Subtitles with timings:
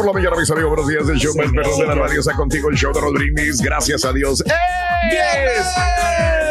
[0.00, 0.70] Por la mañana, mis amigos.
[0.70, 2.20] Buenos días del show más perro de la radio.
[2.20, 3.60] Está contigo el show de Brindis.
[3.60, 4.42] Gracias a Dios.
[4.46, 4.52] ¡Eh!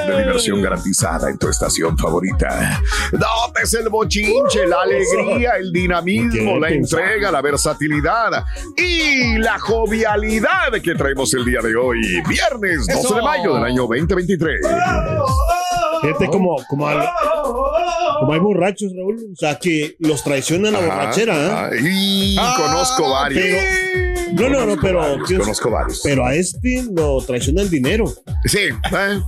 [0.08, 2.80] De diversión garantizada en tu estación favorita.
[3.12, 8.46] Notes el bochinche, la alegría, el dinamismo, la entrega, la versatilidad
[8.78, 12.22] y la jovialidad que traemos el día de hoy.
[12.28, 14.62] Viernes 12 de mayo del año 2023.
[16.02, 17.10] Fíjate como, como, al-
[18.20, 19.18] como hay borrachos, Raúl.
[19.34, 21.52] O sea, que los traiciona la borrachera, ¿eh?
[21.52, 21.70] Ajá.
[21.82, 23.44] Y conozco varios.
[24.34, 25.00] No, no, no, pero.
[25.00, 26.02] Varios, conozco varios.
[26.04, 28.06] Pero a este lo traiciona el dinero.
[28.46, 28.60] Sí,
[28.94, 29.20] ¿eh?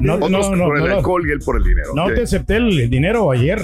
[0.00, 1.92] No, Otros no, por el alcohol y él por el dinero.
[1.94, 2.14] No Sí.
[2.14, 3.60] te acepté el, el dinero ayer.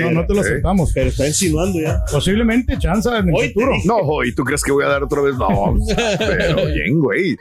[0.00, 0.42] no, no te lo eh.
[0.42, 0.90] aceptamos.
[0.92, 2.00] Pero está insinuando ya.
[2.10, 3.72] Posiblemente chanza en el Hoy futuro.
[3.84, 5.34] No, ¿y tú crees que voy a dar otra vez?
[5.36, 5.74] No,
[6.18, 7.36] pero bien, güey.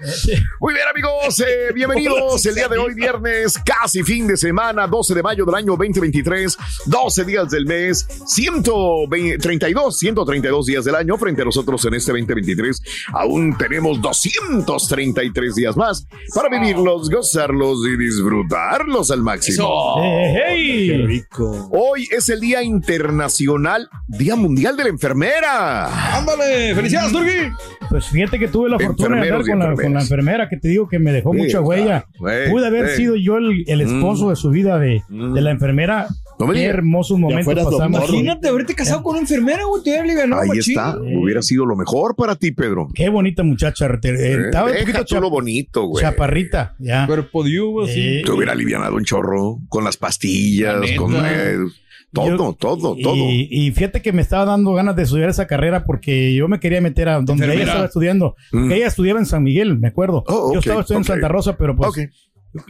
[0.59, 5.13] Muy bien, amigos, eh, bienvenidos el día de hoy, viernes, casi fin de semana, 12
[5.13, 11.41] de mayo del año 2023, 12 días del mes, 132, 132 días del año frente
[11.41, 12.81] a nosotros en este 2023.
[13.13, 19.95] Aún tenemos 233 días más para vivirlos, gozarlos y disfrutarlos al máximo.
[20.01, 20.87] Hey.
[20.89, 21.69] Qué rico.
[21.71, 26.17] Hoy es el Día Internacional, Día Mundial de la Enfermera.
[26.17, 26.73] ¡Ándale!
[26.75, 27.31] ¡Felicidades, Turki!
[27.89, 29.83] Pues fíjate que tuve la fortuna de andar con la, enfermeras.
[29.83, 32.05] con la enfermera que te digo que me dejó Sí, mucha huella.
[32.17, 34.29] Pude haber sido yo el, el esposo Mm.
[34.29, 36.07] de su vida de, de la enfermera.
[36.47, 37.91] No me Qué momentos fueras pasamos.
[37.99, 38.09] doctor.
[38.15, 39.83] Imagínate haberte casado con una enfermera, güey.
[39.83, 40.77] Te hubiera alivianado, Ahí machín.
[40.77, 42.89] está, hubiera sido lo mejor para ti, Pedro.
[42.93, 43.87] Qué bonita muchacha.
[43.99, 46.03] te- eh, estaba un Deja poquito tú lo bonito, güey.
[46.03, 46.75] chaparrita.
[46.79, 47.05] Ya.
[47.07, 47.99] Cuerpo de uva, sí.
[48.19, 51.57] Eh, Te hubiera alivianado un chorro con las pastillas, La con eh,
[52.11, 53.15] todo, Yo- todo, todo.
[53.31, 56.79] Y fíjate que me estaba dando ganas de estudiar esa carrera porque yo me quería
[56.81, 58.35] meter a donde ella estaba estudiando.
[58.51, 58.69] Mm.
[58.69, 60.23] Que ella estudiaba en San Miguel, me acuerdo.
[60.27, 61.97] Oh, yo estaba estudiando en Santa Rosa, pero pues Ok.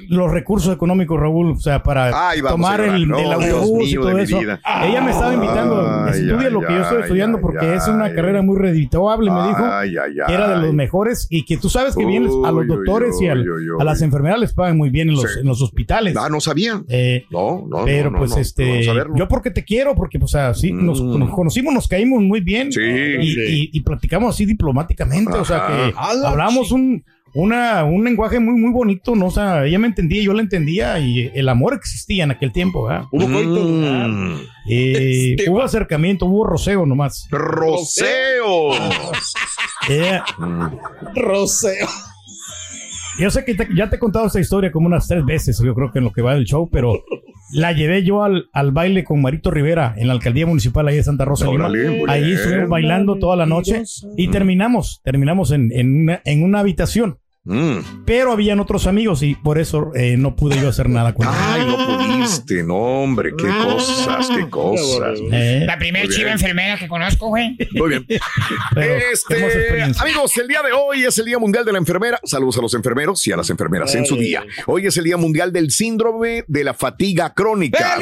[0.09, 4.17] Los recursos económicos, Raúl, o sea, para Ay, tomar el, No, el autobús y todo
[4.17, 4.39] eso.
[4.39, 8.16] Ella me estaba invitando, estudia lo que yo estoy estudiando ay, porque es una ay.
[8.16, 9.63] carrera muy redituable, me dijo.
[9.63, 12.67] Ay, ay, que era de los mejores y que tú sabes que bien a los
[12.67, 15.23] doctores uy, y al- uy, uy, a las enfermeras les pagan muy bien en los,
[15.33, 15.39] Sí.
[15.41, 16.16] en los hospitales.
[16.17, 16.81] Ah, no sabía.
[16.88, 18.38] Eh, No, no, pero no, pues no.
[18.38, 18.85] este,
[19.16, 21.19] yo porque te quiero, porque pues así nos, Mm.
[21.19, 22.81] nos conocimos, nos caímos muy bien Sí.
[22.81, 27.03] y, y- y platicamos así diplomáticamente, o sea que hablamos un,
[27.35, 29.27] una, un lenguaje muy, muy bonito, ¿no?
[29.27, 32.85] O sea, ella me entendía, yo la entendía y el amor existía en aquel tiempo,
[32.85, 33.05] ¿verdad?
[33.11, 33.63] Hubo coito.
[33.66, 34.35] Mm.
[34.69, 37.28] Eh, Este hubo acercamiento, hubo roceo nomás.
[37.31, 38.72] Roseo.
[39.90, 40.19] Eh,
[41.16, 41.87] Roseo.
[43.19, 45.73] yo sé que te- ya te he contado esta historia como unas tres veces, yo
[45.75, 47.03] creo que en lo que va del show, pero
[47.53, 51.03] la llevé yo al, al baile con Marito Rivera en la alcaldía municipal ahí de
[51.03, 51.46] Santa Rosa.
[51.52, 51.67] Lima.
[52.08, 53.84] Ahí estuvimos bailando toda la noche
[54.17, 57.19] y terminamos, terminamos en, en, una, en una habitación.
[57.45, 58.05] Mm.
[58.05, 61.66] pero habían otros amigos y por eso eh, no pude yo hacer nada con Ay,
[61.66, 65.19] no pudiste, no, hombre, qué cosas, qué cosas.
[65.34, 67.57] Eh, La primera chiva enfermera que conozco, güey.
[67.73, 68.05] Muy bien.
[69.11, 72.19] Este, amigos, el día de hoy es el Día Mundial de la Enfermera.
[72.23, 74.46] Saludos a los enfermeros y a las enfermeras en su día.
[74.67, 77.97] Hoy es el Día Mundial del Síndrome de la Fatiga Crónica.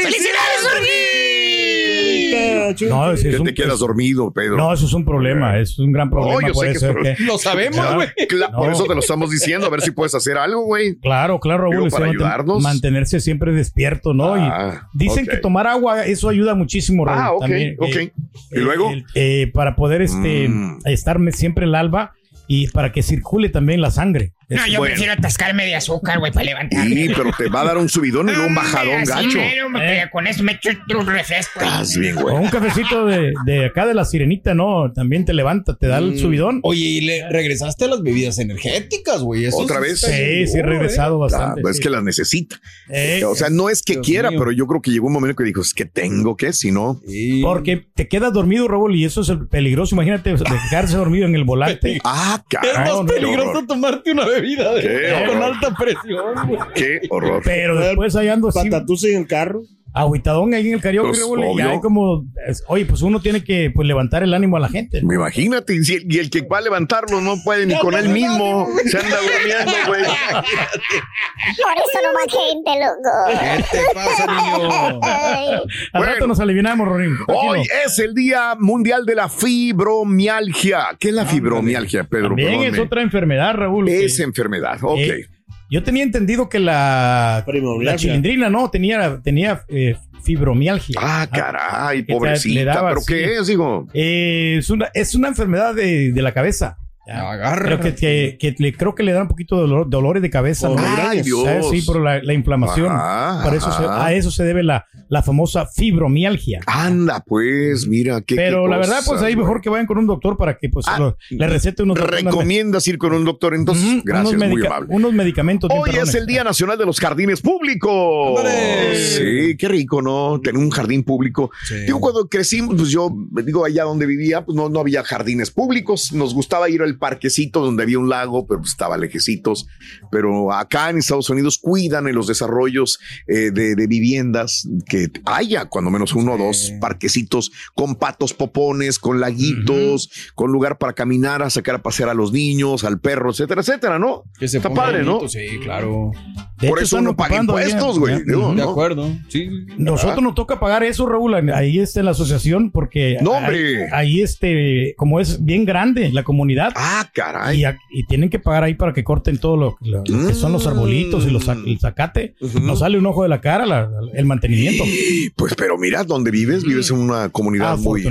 [2.89, 4.57] No, Que es un- te quedas es- dormido, Pedro.
[4.57, 6.41] no, eso es un problema, es un gran problema.
[6.41, 8.07] No, yo sé que ser que- Lo sabemos, güey.
[8.55, 10.95] Por eso te lo estamos diciendo, a ver si puedes hacer algo, güey.
[10.99, 12.61] Claro, claro, Raúl, para ayudarnos.
[12.63, 14.33] mantenerse siempre despierto, ¿no?
[14.35, 15.31] Ah, y dicen ok.
[15.31, 17.19] que tomar agua, eso ayuda muchísimo, Raúl.
[17.21, 17.95] Ah, ok, también, ok.
[17.95, 18.11] eh,
[18.51, 18.91] ¿Y luego?
[19.15, 20.79] eh, para poder este, Mm.
[20.85, 22.13] estar siempre el alba
[22.47, 24.33] y para que circule también la sangre.
[24.51, 24.93] No, Es- yo bueno.
[24.93, 26.93] prefiero atascarme de azúcar, güey, para levantarme.
[26.95, 29.37] Sí, pero te va a dar un subidón y luego un bajadón Así gacho.
[29.37, 31.59] mero, me- Con eso me echo un refresco.
[31.59, 32.35] Estás bien, o güey.
[32.35, 34.91] un cafecito de, de acá de la sirenita, ¿no?
[34.93, 36.03] También te levanta, te da Mm.
[36.11, 36.59] el subidón.
[36.63, 39.47] Oye, y le regresaste a las bebidas energéticas, güey.
[39.53, 39.99] ¿Otra vez?
[40.01, 41.61] Sí, bien sí, he duro, regresado Ah, bastante.
[41.61, 42.59] pues es que las necesita.
[42.89, 44.39] Eh, O sea, no es que Dios quiera, mío.
[44.39, 46.99] pero yo creo que llegó un momento que dijo, es que tengo que, si no.
[47.05, 47.07] ¿eh?
[47.07, 47.41] Sí.
[47.43, 49.95] porque te quedas dormido, Raúl, y eso es el peligroso.
[49.95, 51.99] Imagínate dejarse dormido en el volante.
[52.03, 52.91] Ah, Es caray.
[52.91, 55.43] más peligroso tomarte una bebida de- Qué con horror.
[55.53, 56.59] alta presión, güey.
[56.75, 57.41] Qué horror.
[57.45, 59.61] Pero después ahí ando así, Patatús en el carro.
[59.93, 61.69] Agüitadón ahí en el karaoke, Pues, Raúl, y obvio.
[61.69, 65.01] hay como, es- oye, pues uno tiene que pues, levantar el ánimo a la gente.
[65.03, 67.93] Me imagínate, y, si el, y el que va a levantarlo no puede ni con
[67.93, 68.67] él mismo.
[68.85, 70.03] Se anda durmiendo, güey.
[70.03, 73.63] Por eso no más gente, loco.
[73.71, 74.69] ¿Qué te pasa, niño?
[75.01, 76.05] Al Bueno.
[76.13, 77.15] rato nos alivinamos, Rorín.
[77.27, 80.95] Hoy es el Día Mundial de la Fibromialgia.
[80.99, 82.29] ¿Qué es la fibromialgia, Pedro?
[82.29, 82.79] También es Perdóname.
[82.85, 83.85] otra enfermedad, Raúl.
[83.85, 84.99] que- Es enfermedad, ok.
[84.99, 85.25] Eh,
[85.71, 87.91] yo tenía entendido que la, Fibromialgia.
[87.91, 88.69] la chilindrina, ¿no?
[88.69, 90.99] Tenía, tenía eh, fibromialgia.
[91.01, 92.65] ah, caray, le pobrecita.
[92.65, 93.87] daba ¿Pero qué es, digo?
[93.93, 96.77] Eh, es, una, es una enfermedad de, de la cabeza.
[97.07, 97.65] Agarra.
[97.65, 100.29] Creo que, que- que le, creo que le da un poquito de dolor- dolores de
[100.29, 100.69] cabeza.
[100.69, 100.83] Oh, ¿no?
[100.85, 101.43] Ay, Dios.
[101.43, 101.65] ¿Sabes?
[101.71, 102.91] Sí, por la, la inflamación.
[102.91, 106.61] Ajá, Por eso se- a eso se debe la, la famosa fibromialgia.
[106.67, 110.07] Anda, pues, mira, qué Pero qué la verdad, pues ahí mejor que vayan con un
[110.07, 113.83] doctor para que pues Ah, lo- le recete unos, ¿Recomiendas ir con un doctor entonces?
[113.83, 114.87] unos, Gracias, unos muy amable.
[114.95, 115.69] unos medicamentos.
[115.73, 118.39] Hoy es el Día Nacional de los Jardines Públicos.
[118.39, 118.95] ¡Ándale!
[118.95, 120.39] Sí, qué rico, ¿no?
[120.41, 121.51] Tener un jardín público.
[121.67, 121.75] Sí.
[121.85, 123.09] Digo, cuando crecimos, pues yo,
[123.43, 126.11] digo, allá donde vivía, pues no, no había jardines públicos.
[126.13, 129.67] Nos gustaba ir al parquecito donde había un lago, pero pues, estaba lejecitos.
[130.11, 135.65] Pero acá en Estados Unidos cuidan en los desarrollos eh, de, de viviendas que haya
[135.65, 141.43] cuando menos uno o dos parquecitos con patos popones, con laguitos, con lugar para caminar,
[141.43, 144.23] a sacar a pasear a los niños, al perro, etcétera, etcétera, ¿no?
[144.39, 145.27] Que se Está padre, ¿no?
[145.27, 146.11] Sí, claro.
[146.59, 148.23] De Por hecho, eso uno paga impuestos, güey.
[148.23, 148.51] De ¿no?
[148.61, 149.11] acuerdo.
[149.29, 149.49] Sí.
[149.77, 151.33] Nosotros nos toca pagar eso, Raúl.
[151.51, 156.23] Ahí está en la asociación porque No, ahí, ahí, este, como es bien grande la
[156.23, 157.59] comunidad Ah, caray.
[157.61, 160.33] y, a- y tienen que pagar ahí para que corten todo lo, lo- lo que
[160.33, 160.69] son los Mm.
[160.69, 162.35] arbolitos y los el zacate.
[162.41, 162.59] Ujú.
[162.59, 164.83] Nos sale un ojo de la cara la- el mantenimiento.
[165.35, 168.03] Pues, pero mira, donde vives, vives en una comunidad muy,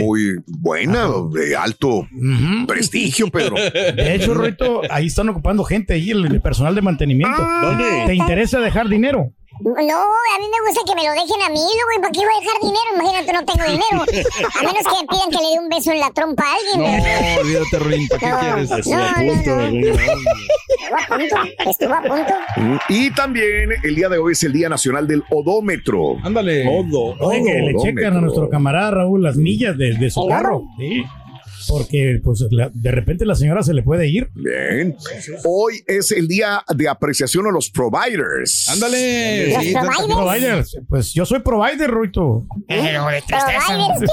[0.00, 2.06] muy buena, de alto
[2.66, 3.56] prestigio, Pedro.
[3.56, 7.40] De hecho, Rito, ahí están ocupando gente ahí, el, el personal de mantenimiento.
[7.62, 7.84] ¿Dónde?
[8.06, 9.32] ¿Te interesa dejar dinero?
[9.60, 12.34] No, a mí me gusta que me lo dejen a mí, luego, ¿para qué voy
[12.34, 12.88] a dejar dinero?
[12.94, 14.28] Imagínate, no tengo dinero.
[14.54, 17.02] A menos que me pidan que le dé un beso en la trompa a alguien.
[17.34, 18.08] No, olvídate, Rin.
[18.08, 18.38] ¿Para qué No.
[18.40, 18.70] quieres?
[18.70, 19.70] Estuvo a No, punto, no, no.
[19.70, 19.92] güey, no.
[20.78, 22.34] Estuvo a punto, estuvo a punto.
[22.88, 26.16] Y también el día de hoy es el Día Nacional del Odómetro.
[26.22, 26.64] Ándale.
[26.64, 27.16] Todo.
[27.20, 27.82] Oye, que le odómetro.
[27.82, 30.62] checan a nuestro camarada Raúl las millas de, de su ¿El carro.
[30.78, 31.04] Sí.
[31.68, 34.30] Porque, pues, la- de repente la señora se le puede ir.
[34.34, 34.96] Bien.
[35.44, 38.68] Hoy es el día de apreciación a los providers.
[38.68, 39.52] Ándale.
[39.52, 40.16] Los Sí, providers.
[40.16, 40.78] Providers.
[40.88, 42.46] Pues yo soy provider, Ruito.
[42.68, 43.78] De tristeza.
[43.78, 43.98] Un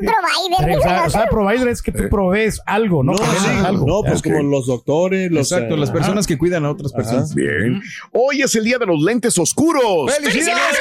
[0.00, 0.78] provider.
[0.78, 3.12] O sea, o sea, provider es que tú provees algo, ¿no?
[3.12, 3.86] No, Que vendas sí, algo.
[3.86, 5.50] no, pues como los doctores, los.
[5.52, 7.34] Exacto, eh, las personas que cuidan a otras personas.
[7.34, 7.80] Bien.
[8.12, 10.14] Hoy es el día de los lentes oscuros.
[10.16, 10.78] ¡Felicidades,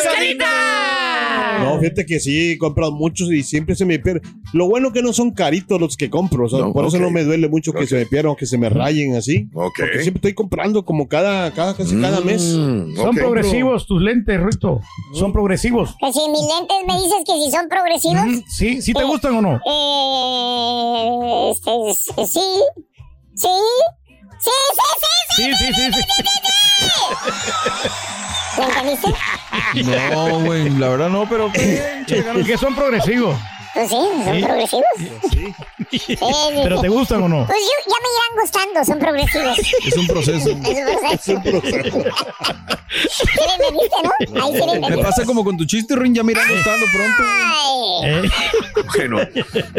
[1.64, 4.22] No, fíjate que sí, he comprado muchos y siempre se me pierden.
[4.54, 7.10] Lo bueno que no son caritos los que compro, o sea, No, por eso no
[7.12, 9.48] me duele mucho que se me pierdan o que se me rayen así.
[9.54, 12.42] Porque siempre estoy comprando como cada, cada casi cada mes.
[12.44, 14.82] Mm, Son progresivos tus lentes, Ruito.
[15.14, 15.96] Son progresivos.
[16.00, 18.44] Que si mis lentes me dices que si son progresivos.
[18.50, 18.82] ¿Sí?
[18.82, 19.56] ¿Sí te gustan o no?
[19.66, 22.42] Eh, este, s- sí.
[23.36, 23.48] Sí.
[24.40, 25.34] Sí, sí, sí, sí.
[25.36, 25.92] Sí, sí, sí.
[25.94, 26.02] sí.
[28.58, 29.14] ¿Me entendiste?
[30.12, 31.52] No, güey, la verdad no, pero.
[32.08, 33.38] Que son progresivos.
[33.78, 34.42] Pues sí, son Sí.
[34.44, 34.86] progresivos.
[34.98, 35.54] Sí,
[35.92, 36.18] sí, sí.
[36.64, 37.46] ¿Pero te gustan o no?
[37.46, 39.60] Pues yo, ya me irán gustando, son progresivos.
[39.86, 40.50] Es un proceso.
[40.68, 42.04] Es un proceso.
[42.90, 44.44] ¿Sí le entendiste, no?
[44.44, 45.04] Ahí sí le Me entendiste.
[45.04, 47.24] pasa como con tu chiste, Rin, ya me irán gustando pronto.
[47.24, 48.30] Ay.
[48.96, 49.18] Bueno,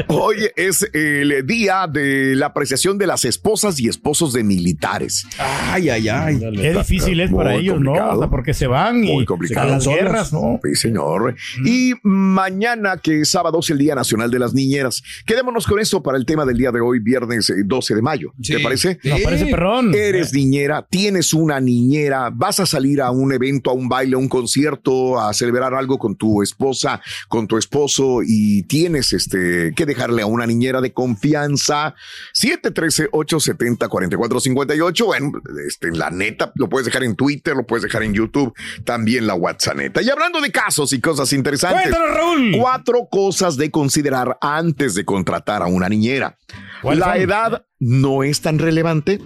[0.08, 5.26] hoy es el día de la apreciación de las esposas y esposos de militares.
[5.38, 6.38] Ay, ay, ay.
[6.38, 7.94] Qué difícil es para ellos, ¿no?
[7.94, 9.68] sea, porque se van y Muy complicado.
[9.68, 10.60] a las guerras, ¿no?
[10.62, 11.34] Sí, señor.
[11.64, 15.02] Y mañana, que es sábado, es el Día Nacional de las Niñeras.
[15.26, 18.32] Quedémonos con esto para el tema del día de hoy, viernes eh, 12 de mayo.
[18.36, 18.62] ¿Te Sí.
[18.62, 18.98] parece?
[19.04, 19.94] Nos parece perrón.
[19.94, 24.18] Eres niñera, tienes una niñera, vas a salir a un evento, a un baile, a
[24.18, 29.86] un concierto, a celebrar algo con tu esposa, con tu esposo y tienes este que
[29.86, 31.94] dejarle a una niñera de confianza.
[32.40, 35.04] 713-870-4458.
[35.06, 35.32] Bueno,
[35.66, 38.52] este, la neta, lo puedes dejar en Twitter, lo puedes dejar en YouTube,
[38.84, 40.02] también la WhatsApp neta.
[40.02, 41.82] Y hablando de casos y cosas interesantes.
[41.82, 42.52] Cuéntanos, Raúl.
[42.58, 46.36] Cuatro cosas de considerar antes de contratar a una niñera.
[46.82, 49.20] ¿Cuáles La edad no es tan relevante.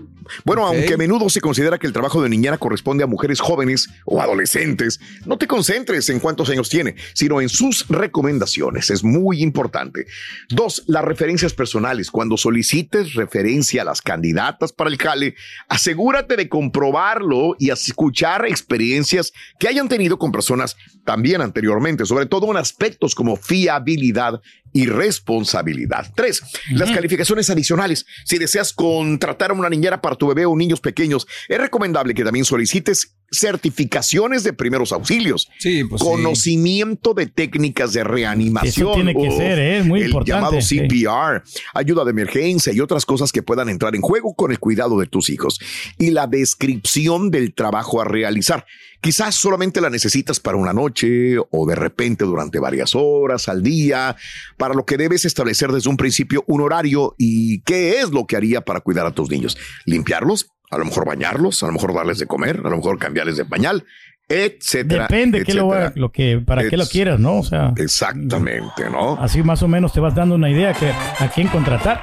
[0.45, 3.89] Bueno, aunque a menudo se considera que el trabajo de niñera corresponde a mujeres jóvenes
[4.05, 8.91] o adolescentes, no te concentres en cuántos años tiene, sino en sus recomendaciones.
[8.91, 10.07] Es muy importante.
[10.49, 12.11] Dos, las referencias personales.
[12.11, 15.35] Cuando solicites referencia a las candidatas para el jale,
[15.69, 22.51] asegúrate de comprobarlo y escuchar experiencias que hayan tenido con personas también anteriormente, sobre todo
[22.51, 24.41] en aspectos como fiabilidad
[24.73, 26.13] y responsabilidad.
[26.15, 28.07] Tres, las calificaciones adicionales.
[28.25, 32.25] Si deseas contratar a una niñera para tu bebé o niños pequeños, es recomendable que
[32.25, 36.07] también solicites certificaciones de primeros auxilios, Sí, pues sí.
[36.09, 38.89] conocimiento de técnicas de reanimación.
[38.89, 39.79] Eso tiene que ser, ¿eh?
[39.79, 40.33] es muy el importante.
[40.33, 40.81] llamado sí.
[40.81, 41.43] CPR,
[41.75, 45.07] ayuda de emergencia y otras cosas que puedan entrar en juego con el cuidado de
[45.07, 45.59] tus hijos.
[45.99, 48.67] Y la descripción del trabajo a realizar.
[49.01, 54.15] Quizás solamente la necesitas para una noche o de repente durante varias horas al día,
[54.57, 58.37] para lo que debes establecer desde un principio un horario y qué es lo que
[58.37, 59.59] haría para cuidar a tus niños.
[59.87, 63.37] Limpiarlos, a lo mejor bañarlos, a lo mejor darles de comer, a lo mejor cambiarles
[63.37, 63.85] de pañal,
[64.27, 65.03] etcétera.
[65.03, 67.39] Depende qué lo, que, para qué lo quieras, ¿no?
[67.39, 69.19] O sea, Exactamente, ¿no?
[69.21, 72.03] así más o menos te vas dando una idea que a quién contratar.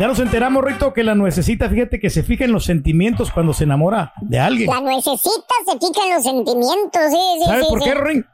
[0.00, 3.52] Ya nos enteramos, Rito, que la nuecesita, fíjate que se fija en los sentimientos cuando
[3.52, 4.68] se enamora de alguien.
[4.70, 7.88] La nuececita se pica en los sentimientos, sí, sí, ¿Sabes sí, por sí.
[7.88, 8.24] qué, Ring?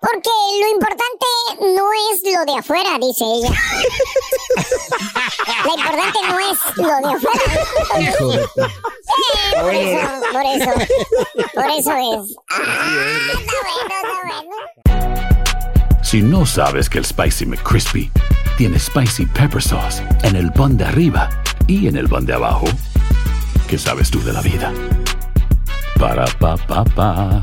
[0.00, 1.26] Porque lo importante
[1.60, 3.50] no es lo de afuera, dice ella.
[5.64, 8.00] lo importante no es lo de afuera.
[8.00, 8.48] Hijo de-
[9.08, 10.00] Sí, por eso,
[10.32, 10.72] por eso.
[11.54, 12.36] Por eso es.
[12.50, 12.56] Ah,
[13.32, 16.02] está bueno, está bueno.
[16.02, 18.10] Si no sabes que el Spicy McCrispy
[18.56, 21.28] tiene Spicy Pepper Sauce en el pan de arriba
[21.66, 22.66] y en el pan de abajo,
[23.68, 24.72] ¿qué sabes tú de la vida?
[25.98, 27.42] Para, pa, pa, pa.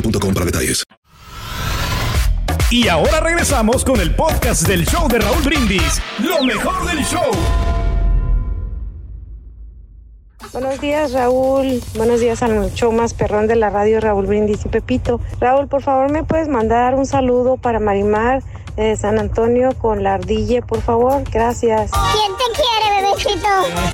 [0.00, 0.84] boostmobile.com para detalles.
[2.70, 6.02] Y ahora regresamos con el podcast del show de Raúl Brindis.
[6.18, 7.30] Lo mejor del show.
[10.52, 11.82] Buenos días, Raúl.
[11.96, 15.20] Buenos días al show más perrón de la radio, Raúl Brindis y Pepito.
[15.40, 18.42] Raúl, por favor, ¿me puedes mandar un saludo para Marimar
[18.84, 21.22] de San Antonio con la ardilla, por favor?
[21.32, 21.90] Gracias.
[21.90, 23.48] ¿Quién te quiere, bebecito?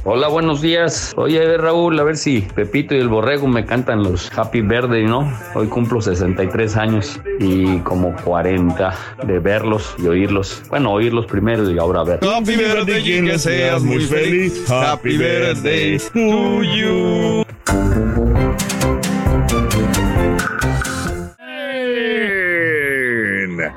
[0.05, 1.13] Hola, buenos días.
[1.17, 5.33] Oye, Raúl, a ver si Pepito y el Borrego me cantan los Happy Birthday, ¿no?
[5.55, 8.95] Hoy cumplo 63 años y como 40
[9.27, 10.63] de verlos y oírlos.
[10.69, 12.21] Bueno, oírlos primero y ahora ver.
[12.23, 14.71] Happy birthday y que seas muy feliz.
[14.71, 17.45] Happy birthday to you.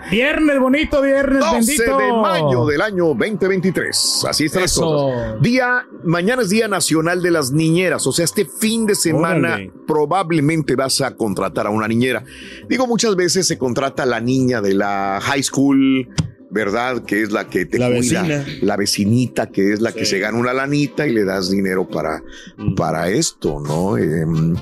[0.10, 1.98] Viernes bonito, viernes 12 bendito.
[1.98, 4.26] de mayo del año 2023.
[4.28, 5.42] Así están las cosas.
[5.42, 8.08] Día, mañana es Día Nacional de las Niñeras.
[8.08, 9.72] O sea, este fin de semana Órale.
[9.86, 12.24] probablemente vas a contratar a una niñera.
[12.70, 16.08] Digo, muchas veces se contrata a la niña de la high school.
[16.50, 17.04] ¿Verdad?
[17.04, 18.22] Que es la que te La cuida.
[18.24, 18.46] vecina.
[18.62, 22.24] La vecinita, que es la que se gana una lanita y le das dinero para,
[22.56, 22.74] Mm.
[22.76, 23.98] para esto, ¿no?
[23.98, 24.56] Em,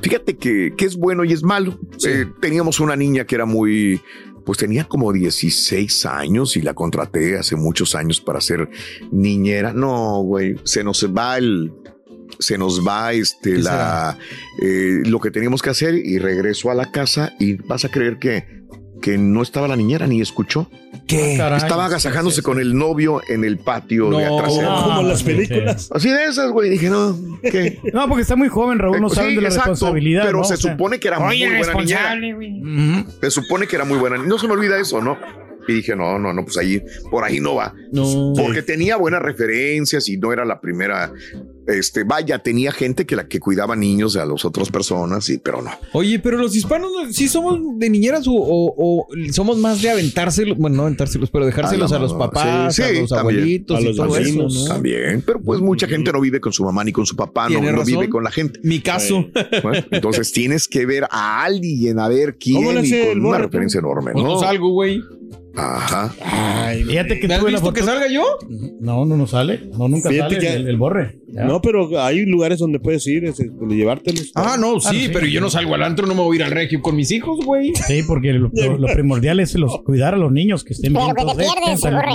[0.00, 1.76] fíjate que, que es bueno y es malo.
[2.06, 4.00] Eh, teníamos una niña que era muy,
[4.44, 8.68] pues tenía como 16 años y la contraté hace muchos años para ser
[9.10, 9.72] niñera.
[9.72, 11.72] No, güey, se nos va el,
[12.38, 14.18] se nos va este, ¿Qué la,
[14.60, 18.18] eh, lo que teníamos que hacer y regreso a la casa y vas a creer
[18.18, 18.62] que
[19.02, 20.70] que no estaba la niñera ni escuchó.
[21.06, 21.34] ¿Qué?
[21.34, 24.52] Estaba agasajándose con el novio en el patio de No, atrás.
[24.54, 25.90] como en las películas.
[25.92, 26.70] Así de esas, güey.
[26.70, 27.78] Dije, no, ¿qué?
[27.92, 30.24] No, porque está muy joven, Raúl, no Eh, saben sí, de la exacto, responsabilidad.
[30.24, 30.44] Pero ¿no?
[30.44, 32.16] se O sea, supone que era muy buena niñera.
[32.34, 33.04] güey.
[33.20, 34.16] Se supone que era muy buena.
[34.18, 35.18] No se me olvida eso, ¿no?
[35.68, 37.72] Y dije, no, no, no, pues ahí, por ahí no va.
[37.92, 38.32] No.
[38.36, 41.12] Porque tenía buenas referencias y no era la primera.
[41.66, 45.62] Este, vaya, tenía gente que la que cuidaba niños a las otras personas, y, pero
[45.62, 45.70] no.
[45.92, 47.12] Oye, pero los hispanos ¿no?
[47.12, 51.46] sí somos de niñeras o, o- o somos más de aventárselos, bueno, no aventárselos, pero
[51.46, 53.18] dejárselos Ah, a, no, los papás, sí, a los también.
[53.38, 54.74] abuelitos A y los todo vecinos, eso, ¿no?
[54.74, 57.60] También, pero pues mucha gente no vive con su mamá ni con su papá, no,
[57.60, 58.58] no vive con la gente.
[58.62, 59.26] Mi caso.
[59.62, 63.28] Bueno, entonces tienes que ver a alguien, a ver quién, ¿Cómo le y con una
[63.28, 64.40] borre, referencia enorme, Pues no ¿no?
[64.40, 65.00] salgo, güey.
[65.54, 66.14] Ajá.
[66.86, 67.72] Fíjate que ¿Me has visto foto.
[67.74, 68.24] que salga yo?
[68.80, 69.60] No, no, no sale.
[69.76, 71.18] No, nunca Fíjate sale que- el, el borre.
[71.28, 71.44] Ya.
[71.44, 74.32] No, pero hay lugares donde puedes ir, este, llevártelos.
[74.34, 75.10] Ah, no, sí, sí.
[75.12, 77.10] pero yo no salgo al antro, no me voy a ir al regio con mis
[77.10, 77.72] hijos, güey.
[77.74, 81.06] Sí, porque lo, lo- lo primordial es los, cuidar a los niños que estén Pero
[81.06, 81.16] bien.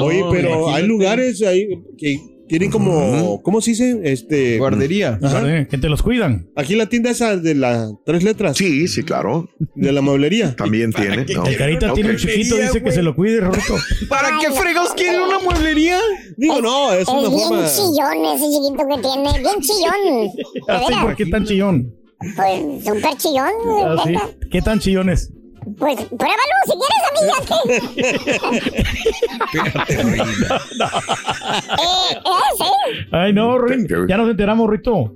[0.01, 1.67] Oye, pero hay lugares ahí
[1.98, 4.00] que tienen como, ¿cómo se dice?
[4.04, 5.20] Este, Guardería.
[5.22, 5.66] Ajá.
[5.66, 6.48] Que te los cuidan.
[6.56, 8.58] Aquí la tienda esa de las tres letras.
[8.58, 9.50] Sí, sí, claro.
[9.75, 10.56] De la mueblería.
[10.56, 11.25] También tiene.
[11.36, 11.46] ¿no?
[11.46, 13.75] El carita tiene un chiquito, dice que se lo cuide, Roberto.
[14.10, 16.00] ¿Para qué fregados quieren una mueblería?
[16.38, 17.66] Digo, no, es Es una bien forma.
[17.68, 20.32] chillón ese chiquito que tiene, bien chillón.
[20.68, 20.94] Así.
[21.01, 21.94] ¿por qué tan chillón?
[22.36, 23.51] Pues súper chillón,
[23.86, 24.13] Ah, sí.
[24.51, 25.32] ¿Qué tan chillones?
[25.76, 27.36] Pues pruébalo si quieres, amiga.
[31.78, 32.72] eh, eh, sí.
[33.12, 33.86] Ay, no, Rin.
[34.08, 35.14] Ya nos enteramos, Rito.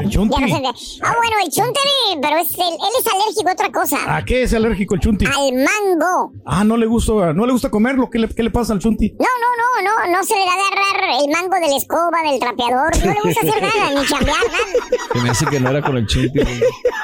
[0.00, 0.34] El chunti.
[0.40, 0.68] Ya no sé de-
[1.02, 4.16] Ah, bueno, el chunteri, pero es el- él es alérgico a otra cosa.
[4.16, 5.26] ¿A qué es alérgico el chunti?
[5.26, 6.32] Al mango.
[6.44, 8.08] Ah, no le gusta, no le gusta comerlo.
[8.10, 9.10] ¿Qué le, qué le pasa al chunti?
[9.18, 12.18] No, no, no, no, no se le da a agarrar el mango de la escoba,
[12.30, 12.90] del trapeador.
[13.04, 15.08] No le gusta hacer nada, ni chambear, nada.
[15.12, 16.40] Se me hace que no era con el chunti.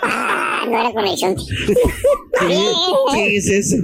[0.02, 1.44] Ah, no era con el chunti.
[3.12, 3.82] ¿Qué es ese?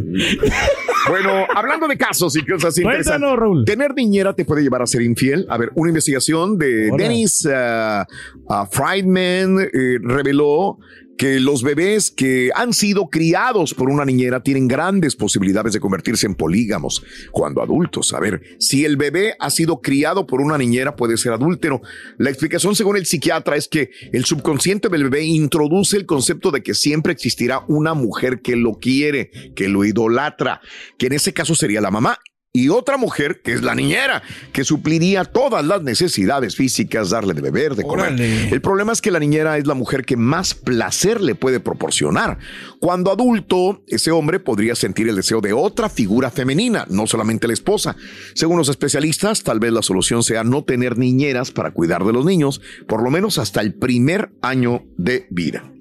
[1.09, 3.07] Bueno, hablando de casos y cosas interesantes.
[3.07, 3.65] Cuéntanos, Raúl.
[3.65, 5.47] ¿Tener niñera te puede llevar a ser infiel?
[5.49, 7.03] A ver, una investigación de Hola.
[7.03, 8.67] Dennis uh, uh,
[9.05, 10.79] Eh, reveló
[11.17, 16.27] que los bebés que han sido criados por una niñera tienen grandes posibilidades de convertirse
[16.27, 18.13] en polígamos cuando adultos.
[18.13, 21.81] A ver, si el bebé ha sido criado por una niñera puede ser adúltero.
[22.19, 26.63] La explicación según el psiquiatra es que el subconsciente del bebé introduce el concepto de
[26.63, 30.61] que siempre existirá una mujer que lo quiere, que lo idolatra,
[30.99, 32.19] que en ese caso sería la mamá
[32.55, 37.41] y otra mujer, que es la niñera, que supliría todas las necesidades físicas, darle de
[37.41, 38.09] beber, de comer.
[38.09, 38.51] Órale.
[38.51, 42.39] El problema es que la niñera es la mujer que más placer le puede proporcionar.
[42.79, 47.55] Cuando adulto, ese hombre podría sentir el deseo de otra figura femenina, no solamente la
[47.55, 47.97] esposa.
[48.35, 52.27] Según los especialistas, tal vez la solución sea no tener niñeras para cuidar de los
[52.27, 55.73] niños, por lo menos hasta el primer año de vida.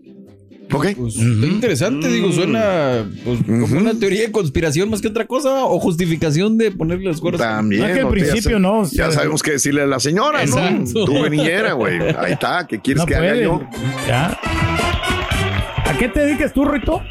[0.71, 0.87] ¿Ok?
[0.97, 5.65] Pues está interesante, digo, suena pues, como una teoría de conspiración más que otra cosa
[5.65, 7.41] o justificación de ponerle los cuernos.
[7.41, 7.87] También.
[7.87, 10.99] No, que al principio no, Ya o sea, sabemos qué decirle a la señora, Exacto.
[10.99, 11.05] ¿no?
[11.05, 11.99] Tuve niñera, güey.
[12.17, 13.61] Ahí está, ¿qué quieres No que haga yo?
[14.07, 14.39] Ya.
[15.85, 17.01] ¿A qué te dedicas tú, Rito?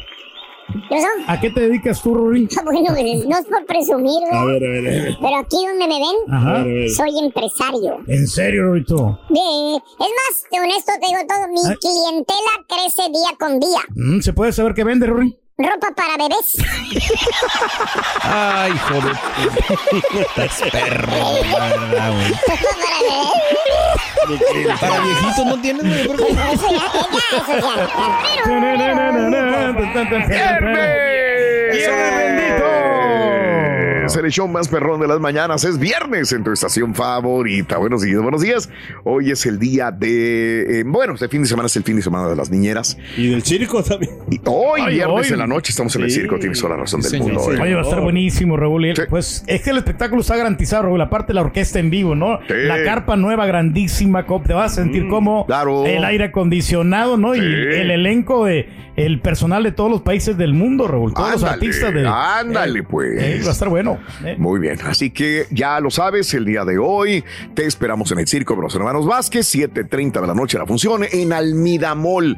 [1.27, 2.47] ¿A qué te dedicas tú, Rurín?
[2.63, 5.17] Bueno, pues, no es por presumir, A ver, a ver, a ver.
[5.21, 6.63] Pero aquí donde me ven, Ajá.
[6.95, 7.97] Soy empresario.
[8.07, 9.19] ¿En serio, Rito?
[9.29, 11.75] De- es más, de honesto te digo todo, mi Ay.
[11.77, 13.79] clientela crece día con día.
[13.95, 15.35] Mm, ¿Se puede saber qué vende, Rurín?
[15.63, 16.53] Ropa para bebés.
[18.23, 19.15] Ay, joder.
[20.21, 22.31] Estás perro, verdad, güey.
[22.31, 22.99] Ropa para
[24.29, 24.79] bebés.
[24.79, 26.07] Para viejitos no tienes, güey.
[26.07, 26.31] ¿por qué?
[26.53, 27.73] Eso ya, eh, ya, eso ya.
[30.27, 31.01] ¡Viernes!
[34.21, 35.63] Es el show más perrón de las mañanas.
[35.63, 37.77] Es viernes en tu estación favorita.
[37.79, 38.69] Buenos días, buenos días.
[39.03, 40.81] Hoy es el día de.
[40.81, 42.99] eh, bueno, este fin de semana es el fin de semana de las niñeras.
[43.17, 44.11] Y del circo también.
[44.29, 45.33] Y hoy, Ay, viernes hoy.
[45.33, 46.19] en la noche, estamos en el Sí.
[46.19, 46.37] circo.
[46.37, 47.33] Tienes toda la razón Sí, del señor.
[47.33, 47.51] mundo.
[47.51, 47.57] Sí.
[47.57, 47.61] hoy.
[47.63, 48.93] Oye, va a estar buenísimo, Raúl.
[48.95, 49.01] Sí.
[49.09, 51.01] Pues es que el espectáculo está garantizado, Raúl.
[51.01, 52.37] Aparte, la orquesta en vivo, ¿no?
[52.47, 52.53] Sí.
[52.67, 54.27] La carpa nueva, grandísima.
[54.45, 55.85] Te vas a sentir como Mm, claro.
[55.87, 57.33] el aire acondicionado, ¿no?
[57.33, 57.39] Sí.
[57.39, 61.13] Y el elenco de el personal de todos los países del mundo, Raúl.
[61.13, 62.05] Todos los artistas de.
[62.07, 63.09] ándale, Eh, pues.
[63.19, 63.97] eh, va a estar bueno.
[64.25, 64.35] Eh.
[64.37, 68.27] Muy bien, así que ya lo sabes, el día de hoy te esperamos en el
[68.27, 72.37] Circo de los Hermanos Vázquez, 7.30 de la noche la función en Almidamol.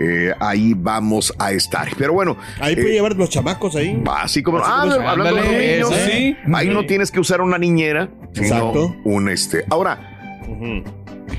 [0.00, 1.88] Eh, ahí vamos a estar.
[1.96, 4.02] Pero bueno, Ahí eh, puede llevar los chamacos ahí.
[4.16, 6.56] Así como, Así ah, como hablando de los niños, eso.
[6.56, 8.96] Ahí no tienes que usar una niñera, sino Exacto.
[9.04, 9.64] un este.
[9.70, 10.10] Ahora.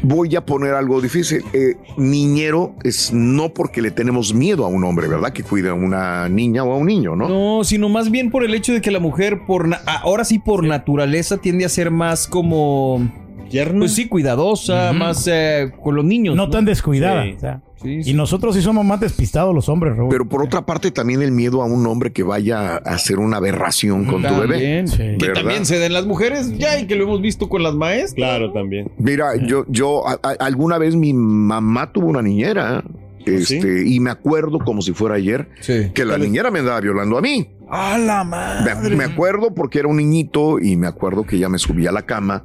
[0.04, 1.44] Voy a poner algo difícil.
[1.54, 5.32] Eh, niñero es no porque le tenemos miedo a un hombre, ¿verdad?
[5.34, 7.28] Que cuide a una niña o a un niño, ¿no?
[7.30, 10.40] No, sino más bien por el hecho de que la mujer, por na- ahora sí
[10.40, 13.10] por naturaleza, tiende a ser más como
[13.52, 16.36] Pues sí, cuidadosa, más eh, con los niños.
[16.36, 17.24] No tan descuidada.
[17.24, 17.34] Sí.
[17.36, 17.62] o sea.
[17.82, 20.10] Sí, Y nosotros sí somos más despistados los hombres, Raúl.
[20.10, 23.38] Pero por otra parte, también el miedo a un hombre que vaya a hacer una
[23.38, 24.84] aberración con tu bebé.
[24.88, 27.76] También, Que también se den las mujeres, ya, y que lo hemos visto con las
[27.76, 28.16] maestras.
[28.16, 28.90] Claro, también.
[28.98, 32.84] Mira, yo, yo a- a- alguna vez mi mamá tuvo una niñera.
[33.26, 35.50] Este, y me acuerdo como si fuera ayer
[35.94, 37.50] que la niñera me andaba violando a mí.
[37.70, 38.96] ¡A la Me, madre!
[38.96, 42.04] me acuerdo porque era un niñito y me acuerdo que ella me subía a la
[42.04, 42.44] cama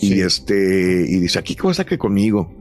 [0.00, 2.52] y este y dice aquí cosa que conmigo.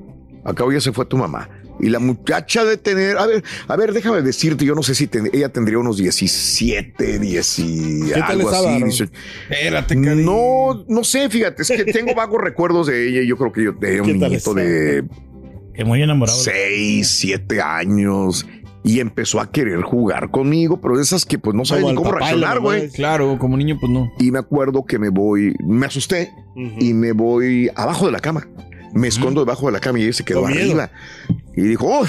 [0.44, 1.50] Acá ya se fue tu mamá.
[1.80, 5.06] Y la muchacha de tener, a ver, a ver, déjame decirte, yo no sé si
[5.06, 8.84] ten- ella tendría unos 17, 10 y ¿Qué tal algo así.
[8.84, 9.10] Dice.
[9.50, 13.52] Espérate, No, no sé, fíjate, es que tengo vagos recuerdos de ella y yo creo
[13.52, 15.04] que yo tenía un ¿Qué tal niñito de
[15.76, 16.36] Que muy enamorado.
[16.40, 18.48] 6, 7 años
[18.88, 22.12] y empezó a querer jugar conmigo, pero de esas que pues no sabes ni cómo
[22.12, 22.90] reaccionar, güey.
[22.90, 24.12] Claro, como niño, pues no.
[24.20, 26.32] Y me acuerdo que me voy, me asusté
[26.80, 28.48] y me voy abajo de la cama.
[28.94, 30.90] Me escondo debajo de la cama y ella se quedó arriba.
[31.56, 32.08] Y dijo, "Uy,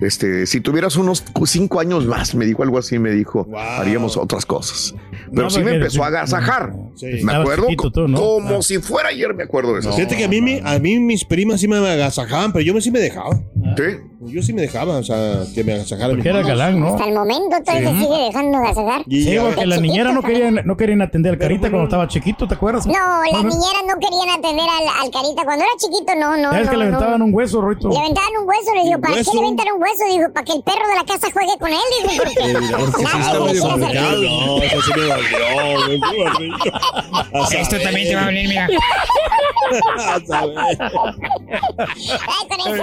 [0.00, 4.46] este, si tuvieras unos cinco años más, me dijo algo así, me dijo, haríamos otras
[4.46, 4.94] cosas.
[5.30, 6.72] Pero No, sí me empezó a agasajar.
[6.96, 7.06] Sí.
[7.22, 8.18] Me acuerdo chiquito tú, ¿no?
[8.20, 8.62] como Ah.
[8.62, 9.92] si fuera ayer, me acuerdo de eso.
[9.92, 12.80] Fíjate que a mí, me- a mí mis primas sí me agasajaban, pero yo me-
[12.80, 13.36] sí me dejaba.
[13.76, 13.82] ¿Sí?
[14.30, 16.16] Yo sí me dejaba, o sea, que me agasajaran.
[16.16, 16.88] Porque era galán, ¿no?
[16.94, 17.96] Hasta el momento todavía Sí.
[17.98, 19.02] se sigue dejando agasajar.
[19.08, 22.54] Sí, porque la niñera no querían, no querían atender al carita cuando estaba chiquito, ¿te
[22.54, 22.86] acuerdas?
[22.86, 23.42] No, las Ajá.
[23.42, 25.42] niñeras no querían atender al, al carita.
[25.44, 26.52] Cuando era chiquito, no, no.
[26.52, 26.96] Es no, que le no.
[26.96, 27.88] aventaban un hueso, Roito.
[27.90, 29.32] Le aventaban un hueso, le digo, ¿Un ¿para qué hueso?
[29.34, 30.04] le aventan un hueso?
[30.10, 32.70] Dijo, para que el perro de la casa juegue con él, dijo, porque nadie le.
[32.70, 35.20] No, eso sí me dolió.
[37.60, 38.68] Esto también te va a venir, mira.
[42.28, 42.82] Ay, con eso,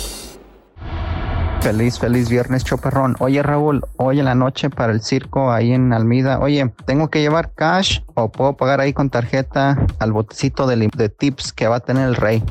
[1.61, 3.15] Feliz, feliz viernes, choperrón.
[3.19, 6.39] Oye, Raúl, hoy en la noche para el circo ahí en Almida.
[6.39, 11.53] Oye, ¿tengo que llevar cash o puedo pagar ahí con tarjeta al botecito de, tips
[11.53, 12.43] que va a tener el rey?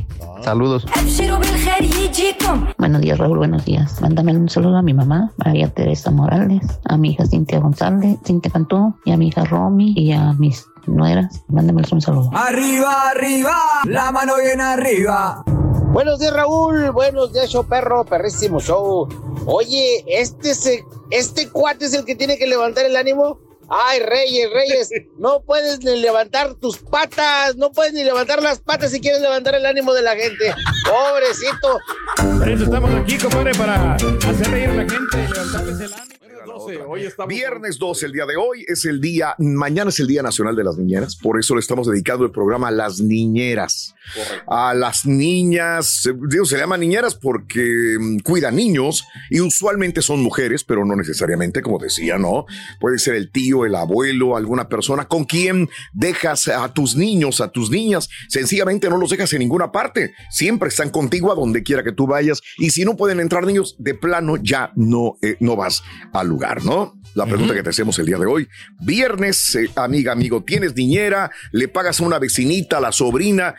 [0.42, 0.86] Saludos.
[2.78, 4.00] Buenos días, Raúl, buenos días.
[4.00, 8.52] Mándame un saludo a mi mamá, María Teresa Morales, a mi hija Cintia González, Cintia
[8.52, 11.42] Cantú, y a mi hija Romy y a mis nueras.
[11.48, 12.30] Mándameles un saludo.
[12.32, 15.44] Arriba, arriba, la mano bien arriba.
[15.92, 16.92] Buenos días, Raúl.
[16.92, 19.08] Buenos días, show perro, perrísimo show.
[19.46, 23.40] Oye, este se, este cuate es el que tiene que levantar el ánimo.
[23.68, 28.92] Ay, Reyes, Reyes, no puedes ni levantar tus patas, no puedes ni levantar las patas
[28.92, 30.54] si quieres levantar el ánimo de la gente.
[30.88, 31.80] Pobrecito.
[32.38, 36.19] Por eso estamos aquí, compadre, para hacer reír a la gente y levantarles el ánimo.
[37.26, 40.64] Viernes 12, el día de hoy es el día, mañana es el Día Nacional de
[40.64, 43.94] las Niñeras, por eso le estamos dedicando el programa a las niñeras.
[44.46, 50.02] A las niñas, eh, digo, se le llama niñeras porque mm, cuidan niños y usualmente
[50.02, 52.46] son mujeres, pero no necesariamente, como decía, ¿no?
[52.80, 55.06] Puede ser el tío, el abuelo, alguna persona.
[55.06, 59.70] Con quien dejas a tus niños, a tus niñas, sencillamente no los dejas en ninguna
[59.70, 63.46] parte, siempre están contigo a donde quiera que tú vayas y si no pueden entrar
[63.46, 65.82] niños, de plano ya no, eh, no vas
[66.12, 66.94] al lugar, ¿no?
[67.14, 68.48] La pregunta que te hacemos el día de hoy.
[68.80, 71.30] Viernes, eh, amiga, amigo, ¿tienes niñera?
[71.52, 73.54] ¿Le pagas a una vecinita, a la sobrina?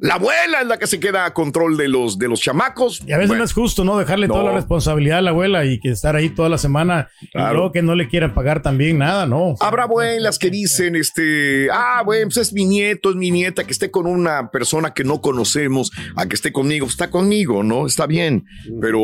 [0.00, 3.00] La abuela es la que se queda a control de los, de los chamacos.
[3.06, 3.96] Y a veces Bueno, no es justo, ¿no?
[3.96, 7.50] Dejarle toda la responsabilidad a la abuela y que estar ahí toda la semana Claro.
[7.50, 9.54] y luego que no le quieran pagar también nada, ¿no?
[9.60, 13.72] Habrá abuelas que dicen, este, ah, bueno, pues es mi nieto, es mi nieta, que
[13.72, 17.86] esté con una persona que no conocemos, a que esté conmigo, está conmigo, ¿no?
[17.86, 18.44] Está bien,
[18.80, 19.02] pero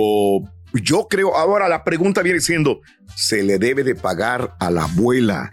[0.75, 2.81] yo creo, ahora la pregunta viene siendo,
[3.17, 5.53] ¿se le debe de pagar a la abuela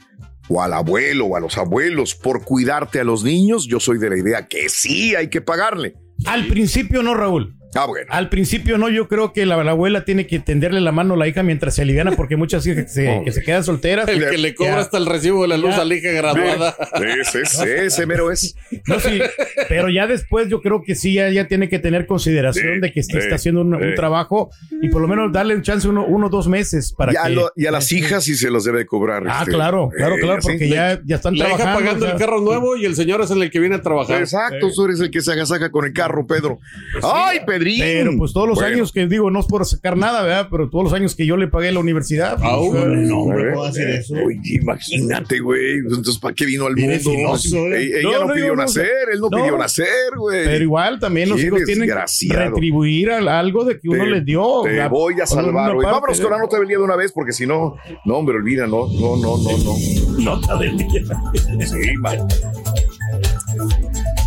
[0.50, 3.68] o al abuelo o a los abuelos por cuidarte a los niños?
[3.68, 5.96] Yo soy de la idea que sí hay que pagarle.
[6.26, 7.57] Al principio no, Raúl.
[7.76, 8.08] Ah, bueno.
[8.10, 11.18] Al principio no, yo creo que la, la abuela tiene que tenderle la mano a
[11.18, 14.08] la hija mientras se aliviana porque muchas hijas que se, que se quedan solteras.
[14.08, 14.80] El que le cobra Ya.
[14.80, 15.82] hasta el recibo de la luz Ya.
[15.82, 16.76] a la hija graduada.
[17.20, 18.56] Ese, ese, ese mero es.
[18.88, 19.20] No, sí,
[19.70, 22.92] pero ya después yo creo que sí, ya, ya tiene que tener consideración Sí, de
[22.92, 23.96] que está, sí, está haciendo un, un sí.
[23.96, 24.50] trabajo
[24.82, 27.24] y por lo menos darle un chance uno, uno o dos meses para y, a
[27.24, 27.30] que...
[27.32, 29.24] lo- y a las hijas sí se los debe de cobrar.
[29.28, 30.48] Ah, este, claro, claro, eh, claro, sí.
[30.50, 31.80] porque ya, ya están La hija trabajando.
[31.80, 34.20] pagando o sea, el carro nuevo y el señor es el que viene a trabajar.
[34.22, 36.60] Exacto, tú eres el que se agasaja con el carro, Pedro.
[37.04, 37.80] ¡Ay, Pedrín!
[37.82, 38.76] Pero pues todos los Bueno.
[38.76, 40.48] años que digo, no es por sacar nada, ¿verdad?
[40.52, 42.38] Pero todos los años que yo le pagué la universidad.
[42.38, 43.54] pues, no, hombre.
[43.54, 44.14] ¿cómo hacer eso?
[44.16, 45.80] Oye, imagínate, güey.
[45.80, 46.98] Entonces, ¿para qué vino al mundo?
[47.00, 48.00] Filoso, ¿eh?
[48.00, 49.38] Ella No, no, no, pidió nacer, él no, No.
[49.38, 50.44] pidió nacer, güey.
[50.46, 54.26] Pero igual también los hijos tienen que retribuir al- algo de que uno Te- les
[54.26, 54.62] dio.
[54.64, 55.86] Te La- voy a salvar, güey.
[55.86, 58.68] Vámonos con la nota del día de una vez, porque si no, no, hombre, olvida,
[58.68, 60.20] no, no, no, no, no.
[60.20, 61.02] Nota del día.
[61.66, 62.20] Sí, man.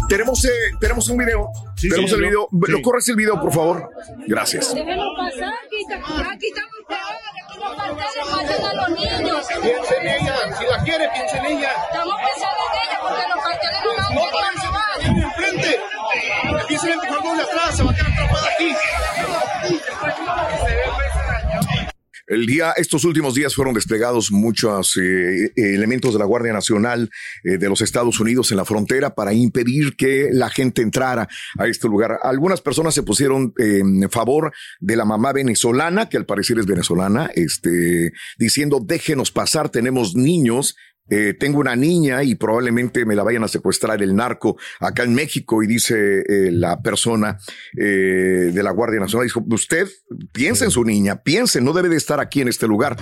[0.09, 0.49] Tenemos, eh,
[0.81, 1.49] tenemos un video
[1.89, 2.29] Tenemos sí, el no.
[2.29, 2.49] video.
[2.67, 2.73] Sí.
[2.73, 3.91] ¿Lo corres el video, por favor?
[4.27, 4.75] Gracias.
[4.75, 9.47] Déjenlo pasar, aquí, aquí estamos pegados, aquí los niños.
[9.63, 11.73] Piensa en ella, si la quiere, piensa en ella.
[11.91, 14.41] Estamos pensando en ella porque los carteles no robar.
[17.41, 18.75] atrás, se va a quedar atrapada aquí.
[22.31, 27.11] El día, estos últimos días fueron desplegados muchos eh, elementos de la Guardia Nacional
[27.43, 31.67] eh, de los Estados Unidos en la frontera para impedir que la gente entrara a
[31.67, 32.21] este lugar.
[32.23, 36.67] Algunas personas se pusieron eh, en favor de la mamá venezolana, que al parecer es
[36.67, 40.77] venezolana, este, diciendo déjenos pasar, tenemos niños.
[41.11, 45.15] Eh, tengo una niña y probablemente me la vayan a secuestrar el narco acá en
[45.15, 47.39] México y dice eh, la persona
[47.77, 49.89] eh, de la Guardia Nacional, dijo, usted
[50.33, 52.97] piensa en su niña, piense, no debe de estar aquí en este lugar.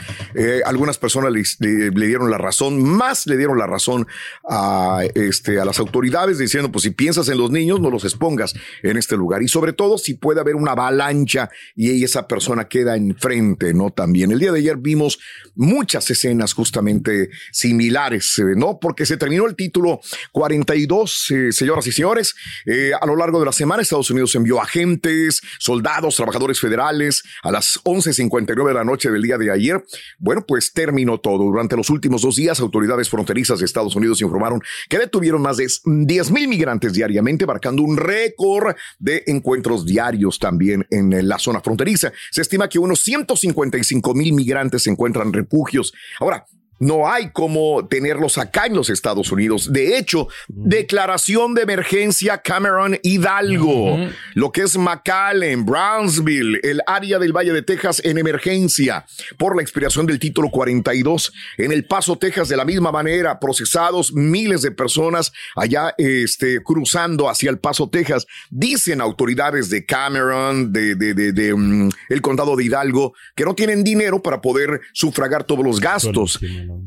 [0.64, 4.06] Algunas personas le dieron la razón, más le dieron la razón
[4.48, 8.54] a, este, a las autoridades diciendo, pues si piensas en los niños, no los expongas
[8.82, 9.42] en este lugar.
[9.42, 13.90] Y sobre todo si puede haber una avalancha y esa persona queda enfrente, ¿no?
[13.90, 14.32] También.
[14.32, 15.18] El día de ayer vimos
[15.54, 18.78] muchas escenas justamente similares, eh, ¿no?
[18.80, 20.00] Porque se terminó el título
[20.32, 22.34] 42, eh, señoras y señores.
[22.64, 27.50] Eh, a lo largo de la semana, Estados Unidos envió agentes, soldados, trabajadores federales a
[27.50, 29.82] las 11.59 de la noche del día de ayer.
[30.18, 31.44] Bueno, pues terminó todo.
[31.44, 35.66] Durante los últimos dos días, autoridades fronterizas de Estados Unidos informaron que detuvieron más de
[35.84, 42.12] 10 mil migrantes diariamente, marcando un récord de encuentros diarios también en la zona fronteriza.
[42.30, 45.92] Se estima que unos 155 mil migrantes encuentran refugios.
[46.20, 46.46] Ahora,
[46.78, 49.72] no hay como tenerlos acá en los Estados Unidos.
[49.72, 53.98] De hecho, declaración de emergencia Cameron Hidalgo,
[54.34, 59.04] lo que es McAllen, Brownsville, el área del Valle de Texas en emergencia
[59.36, 61.32] por la expiración del título 42.
[61.58, 67.28] En El Paso, Texas, de la misma manera, procesados miles de personas allá este, cruzando
[67.28, 68.26] hacia El Paso, Texas.
[68.50, 73.54] Dicen autoridades de Cameron, de, de, de, de, mm, el condado de Hidalgo, que no
[73.54, 76.38] tienen dinero para poder sufragar todos los gastos.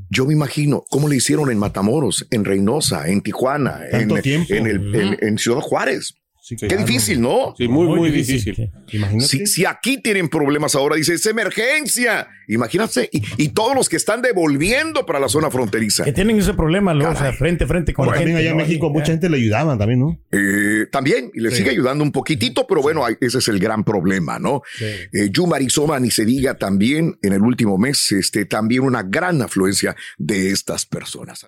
[0.09, 4.53] Yo me imagino cómo le hicieron en Matamoros, en Reynosa, en Tijuana, en, Tanto tiempo.
[4.53, 6.13] en, el- en- en Ciudad Juárez.
[6.57, 6.85] Qué claro.
[6.85, 7.53] difícil, ¿no?
[7.57, 8.55] Sí, muy, Muy muy difícil.
[8.87, 9.21] difícil.
[9.21, 12.27] Si, si aquí tienen problemas ahora, dice, es emergencia.
[12.47, 16.03] Imagínate, y, y todos los que están devolviendo para la zona fronteriza.
[16.03, 17.09] Que tienen ese problema, ¿no?
[17.09, 18.49] O sea, frente a frente con Bueno, la también gente.
[18.49, 18.63] allá en ¿no?
[18.65, 20.19] México mucha gente le ayudaba también, ¿no?
[20.31, 21.57] Eh, también, y le Sí.
[21.57, 24.61] sigue ayudando un poquitito, pero bueno, ese es el gran problema, ¿no?
[24.81, 29.41] Eh, Yuma, Arizona, ni se diga también en el último mes, este, también una gran
[29.41, 31.47] afluencia de estas personas.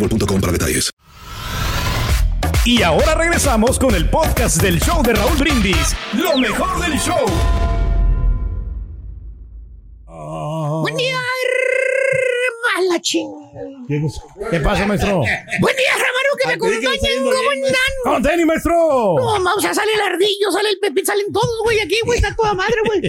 [0.01, 0.89] boostmobile.com para detalles.
[2.65, 5.95] Y ahora regresamos con el podcast del show de Raúl Brindis.
[6.13, 7.25] Lo mejor del show.
[10.81, 11.17] Buen día,
[12.77, 13.31] hermana ching.
[14.51, 15.21] ¿Qué pasa, maestro?
[15.59, 15.91] Buen día,
[16.37, 17.23] que me acompañen.
[17.23, 17.91] ¿Cómo están?
[18.03, 18.71] ¿Cómo te maestro?
[18.73, 22.35] No, o sea, sale el ardillo, sale el pepín, salen todos, güey, aquí, güey, está
[22.35, 23.01] toda madre, güey.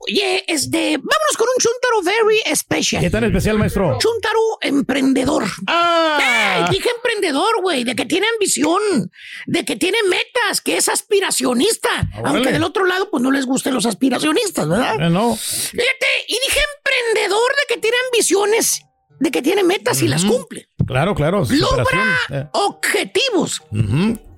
[0.00, 3.02] Oye, este, vámonos con un chuntaro very special.
[3.02, 3.98] ¿Qué tan especial, maestro?
[3.98, 5.44] Chuntaro emprendedor.
[5.66, 6.66] ¡Ah!
[6.68, 9.10] Eh, dije emprendedor, güey, de que tiene ambición,
[9.46, 11.88] de que tiene metas, que es aspiracionista.
[12.18, 12.28] órale.
[12.36, 14.96] Aunque del otro lado, pues no les gusten los aspiracionistas, ¿verdad?
[15.00, 15.36] Eh, no.
[15.36, 18.82] Fíjate, y dije emprendedor de que tiene ambiciones,
[19.20, 20.68] de que tiene metas y las cumple.
[20.86, 21.42] Claro, claro.
[21.48, 21.84] Logra
[22.30, 23.62] Eh, objetivos.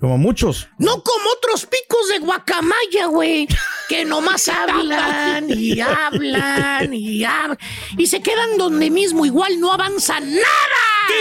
[0.01, 0.69] Como muchos.
[0.79, 3.49] No como otros picos de guacamaya, güey,
[3.89, 7.59] que nomás hablan y hablan y hablan
[7.97, 10.45] y se quedan donde mismo, igual no avanzan nada.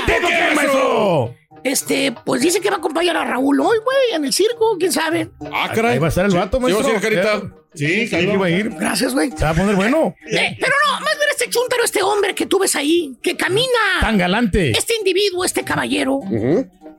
[0.05, 1.35] ¿Qué, qué, maestro?
[1.63, 4.91] Este, pues dice que va a acompañar a Raúl hoy, güey, en el circo, quién
[4.91, 5.31] sabe.
[5.51, 5.93] Ah, caray.
[5.93, 6.85] Ahí va a estar el vato, maestro.
[6.87, 7.41] ¿Sí a Carita?
[7.73, 8.69] Sí, sí, iba a ir.
[8.69, 9.31] Gracias, güey.
[9.31, 10.15] Se va a poner bueno.
[10.27, 13.67] Eh, pero no, más bien este chúntaro, este hombre que tú ves ahí, que camina.
[14.01, 14.71] Tan galante.
[14.71, 16.19] Este individuo, este caballero.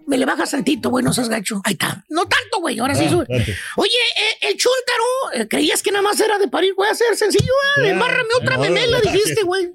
[0.07, 1.61] Me le bajas tantito, güey, no seas gacho.
[1.65, 2.05] Ahí está.
[2.09, 3.27] No tanto, güey, ahora sí Ah, sube.
[3.29, 3.57] date.
[3.77, 5.05] Oye, eh, el chúntaro,
[5.43, 8.29] eh, creías que nada más era de parir, voy a hacer sencillo, ah, Ya, embárrame
[8.41, 9.69] otra no, memela, no, dijiste, güey.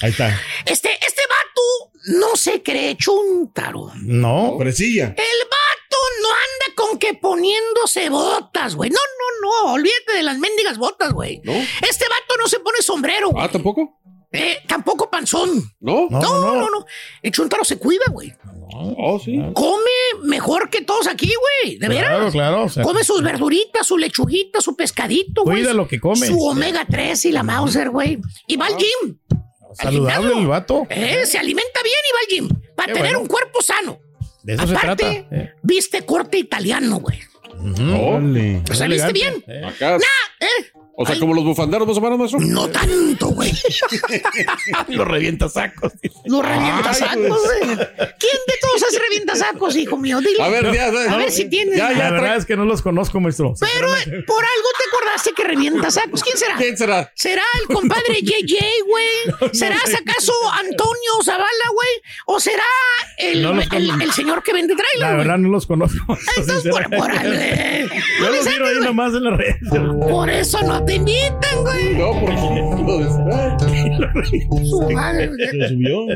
[0.00, 0.28] Ahí está.
[0.64, 3.90] Este, este vato no se cree chúntaro.
[3.96, 4.56] No.
[4.58, 5.06] Fresilla.
[5.06, 5.14] El
[5.48, 8.90] vato no anda con que poniéndose botas, güey.
[8.90, 11.40] No, no, no, olvídate de las mendigas botas, güey.
[11.44, 13.44] Este vato no se pone sombrero, güey.
[13.44, 14.00] Ah, tampoco.
[14.34, 15.62] Eh, tampoco panzón.
[15.80, 16.08] ¿No?
[16.10, 16.86] No, no, no.
[17.22, 18.32] El chuntaro se cuida, güey.
[18.76, 19.38] Oh, sí.
[19.54, 19.90] Come
[20.24, 21.30] mejor que todos aquí,
[21.62, 21.78] güey.
[21.78, 22.32] De Claro, veras.
[22.32, 25.58] claro, o sea- come sus verduritas, su lechuguita, su pescadito, güey.
[25.58, 26.26] Cuida lo que come.
[26.26, 28.18] Su omega 3 y la Mauser, güey.
[28.48, 29.18] Y va al gym.
[29.74, 30.86] Saludable el vato.
[30.90, 32.62] Eh, se alimenta bien y va al gym.
[32.74, 33.20] Para Qué tener bueno.
[33.20, 33.98] un cuerpo sano.
[34.42, 35.36] De eso se Aparte, trata.
[35.36, 35.52] Eh.
[35.62, 37.18] viste corte italiano, güey.
[37.78, 39.42] ¿Lo saliste bien?
[39.64, 39.96] Acá.
[40.40, 40.46] ¿Eh?
[40.96, 42.40] O sea, como los bufanderos más o menos, maestro.
[42.40, 43.52] No tanto, güey.
[44.88, 45.92] Lo revienta sacos.
[46.24, 47.60] Lo revienta sacos, güey.
[47.60, 50.20] ¿Quién de todos hace revienta sacos, hijo mío?
[50.20, 50.42] Dile.
[50.42, 51.78] A ver, ya, ya, A ver no, si tienes.
[51.78, 53.54] La verdad es que no los conozco, maestro.
[53.60, 53.88] Pero
[54.26, 56.22] por algo te acordaste que revienta sacos.
[56.22, 56.56] ¿Quién será?
[56.56, 57.12] ¿Quién será?
[57.14, 58.56] ¿Será el compadre JJ,
[58.88, 59.50] güey?
[59.52, 59.96] ¿Será sé.
[59.96, 61.88] acaso Antonio Zavala, güey?
[62.26, 62.62] ¿O será
[63.18, 64.02] el, No los el, conozco.
[64.04, 65.18] el señor que vende La trailer, güey?
[65.18, 66.18] verdad no los conozco.
[66.36, 67.88] Entonces, por, por algo, eh.
[68.20, 69.54] Yo los miro ahí nomás en la red.
[70.08, 71.94] Por eso no te invitan, güey.
[71.94, 72.34] No, porque
[74.68, 75.30] Su madre.
[75.50, 76.06] Se subió.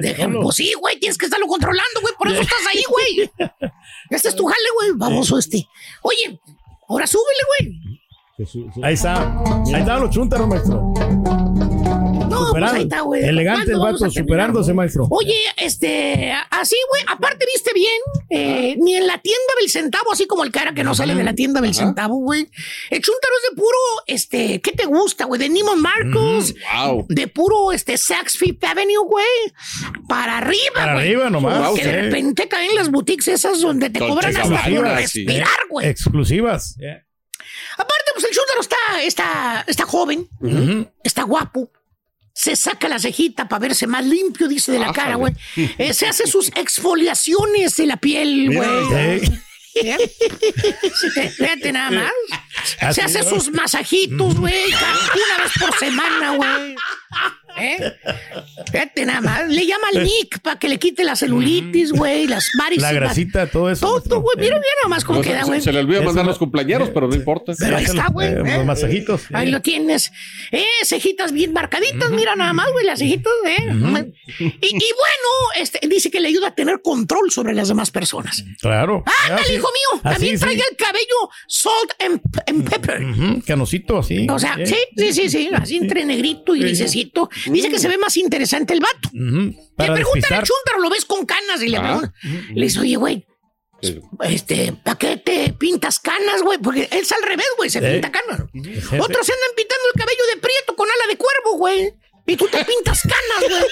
[0.42, 2.14] Pues sí, güey, tienes que estarlo controlando, güey.
[2.18, 3.30] Por eso estás ahí, güey.
[4.10, 4.92] Este es tu jale, güey.
[4.96, 5.66] Baboso este.
[6.02, 6.40] Oye,
[6.88, 7.98] ahora súbele, güey.
[8.82, 9.42] Ahí está.
[9.66, 10.92] Ahí están los chúntaros, maestro.
[12.40, 13.24] No, pues ahí está, güey.
[13.24, 15.06] Elegante el ¿Cuándo vamos vato, superándose, maestro.
[15.10, 20.26] Oye, este, así, güey, aparte viste bien, eh, ni en la tienda del centavo, así
[20.26, 22.48] como el cara que no sale de la tienda del centavo, güey.
[22.90, 25.38] El chúntaro es de puro, este, ¿qué te gusta, güey?
[25.40, 27.06] De Neiman Marcos, Wow.
[27.08, 29.26] de puro, este, Saks Fifth Avenue, güey,
[30.08, 31.06] para arriba, Para güey.
[31.06, 35.48] arriba nomás, Que de repente caen las boutiques esas donde te cobran hasta por respirar,
[35.70, 35.86] güey.
[35.88, 36.76] Exclusivas.
[37.76, 40.28] Aparte, pues el chúntaro está, está, está joven,
[41.04, 41.70] está guapo.
[42.38, 45.34] Se saca la cejita para verse más limpio, dice de la cara, güey.
[45.56, 49.20] Eh, se hace sus exfoliaciones de la piel, güey.
[49.74, 49.98] ¿Eh?
[51.36, 52.94] Fíjate nada más.
[52.94, 54.66] Se hace sus masajitos, güey.
[54.66, 56.76] Una vez por semana, güey.
[57.56, 57.92] ¿Eh?
[58.70, 59.48] Fíjate nada más.
[59.48, 62.26] Le llama al Nick para que le quite la celulitis, güey.
[62.26, 62.82] Las varices.
[62.82, 64.00] La grasita, todo eso.
[64.02, 64.36] Todo, güey.
[64.36, 65.60] Mira, mira nada más cómo No, se- queda, se, güey.
[65.60, 67.52] se le olvida mandar los cumpleaños, pero no importa.
[67.58, 68.28] Pero ahí está, güey.
[68.28, 68.56] Eh, ¿eh?
[68.58, 69.22] Los masajitos.
[69.32, 70.12] Ahí lo tienes.
[70.52, 73.56] Eh, cejitas bien marcaditas, mira nada más, güey, las cejitas, eh.
[74.38, 78.44] y, y bueno, este, dice que le ayuda a tener control sobre las demás personas.
[78.60, 79.02] Claro.
[79.24, 80.00] ¡Ándale, Así- hijo mío!
[80.04, 80.44] así, También sí.
[80.44, 83.02] trae el cabello salt and, and pepper.
[83.04, 84.26] Ujú, Canosito, así.
[84.30, 84.66] O sea, Eh.
[84.66, 87.28] sí, sí, sí, sí, así entre negrito y grisecito.
[87.46, 89.10] Dice que se ve más interesante el vato.
[89.76, 90.38] Para preguntan despistar.
[90.40, 91.82] al chúntaro, lo ves con canas y le Ah.
[91.82, 92.14] preguntan.
[92.54, 93.26] Le dice, oye, güey,
[94.24, 96.58] este, ¿para qué te pintas canas, güey?
[96.58, 97.92] Porque él es al revés, güey, se Eh.
[97.92, 98.40] pinta canas.
[98.40, 101.94] Otros se andan pintando el cabello de prieto con ala de cuervo, güey.
[102.26, 103.64] Y tú te pintas canas, güey.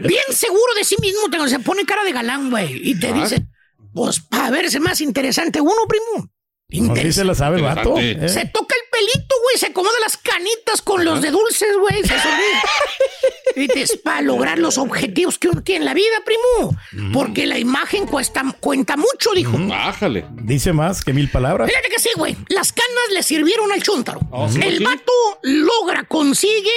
[0.08, 2.80] Bien seguro de sí mismo, te, se pone cara de galán, güey.
[2.90, 3.12] Y te Ah.
[3.12, 3.46] dice,
[3.94, 6.28] pues para verse más interesante uno, primo.
[6.70, 7.96] No, sí se la sabe el vato.
[7.96, 8.28] Eh.
[8.28, 12.08] Se toca el pelito, güey, se acomoda las canitas con los de dulces, güey, se
[12.08, 12.60] sonríe.
[13.74, 16.76] Y es para lograr los objetivos que uno tiene en la vida, primo.
[17.12, 19.56] Porque la imagen cuesta, cuenta mucho, dijo.
[19.58, 20.26] Bájale.
[20.42, 21.68] Dice más que mil palabras.
[21.68, 22.36] Fíjate que sí, güey.
[22.50, 24.20] Las canas le sirvieron al chúntaro.
[24.50, 24.60] sí?
[24.62, 24.84] el ¿Sí?
[24.84, 26.70] vato logra, consigue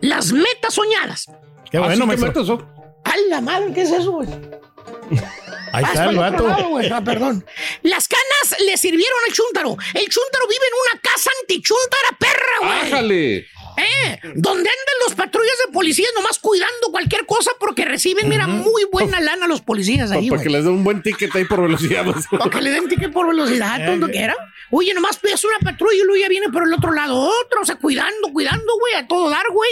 [0.00, 1.30] las metas soñadas.
[1.70, 2.66] Qué bueno, ¿qué metas son?
[3.04, 3.72] ¡A la madre!
[3.72, 4.28] ¿Qué es eso, güey?
[5.72, 6.46] Ahí Ah, está es el vato.
[6.48, 6.78] lado.
[6.92, 7.44] Ah, perdón.
[7.82, 9.76] Las canas le sirvieron al chúntaro.
[9.94, 12.90] El chúntaro vive en una casa antichúntara perra, güey.
[12.90, 13.46] Bájale.
[13.78, 14.20] ¿Eh?
[14.34, 19.20] Donde andan los patrullas de policías nomás cuidando cualquier cosa porque reciben, mira, muy buena
[19.20, 22.04] lana los policías ahí, Para que les den un buen ticket ahí por velocidad.
[22.30, 24.36] Para que le den ticket por velocidad, tonto que era.
[24.70, 27.64] Oye, nomás pides una patrulla y luego ya viene por el otro lado otro, o
[27.64, 29.70] sea, cuidando, cuidando, güey, a todo dar, güey.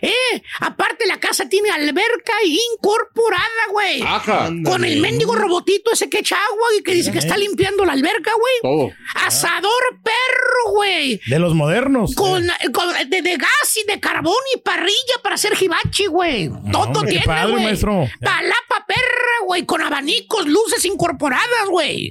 [0.00, 4.02] Eh, aparte la casa tiene alberca incorporada, güey.
[4.02, 4.48] Ajá.
[4.64, 7.92] Con el mendigo robotito ese que echa agua y que dice que está limpiando la
[7.92, 8.54] alberca, güey.
[8.62, 8.92] Todo.
[9.26, 11.20] Asador perro, güey.
[11.26, 12.14] De los modernos.
[12.14, 16.50] Con, con- de, de gas y de carbón y parrilla para hacer hibachi, güey.
[16.70, 17.64] Todo hombre, tiene, padre, güey.
[17.64, 18.08] maestro.
[18.20, 22.10] Palapa perra, güey, con abanicos, luces incorporadas, güey.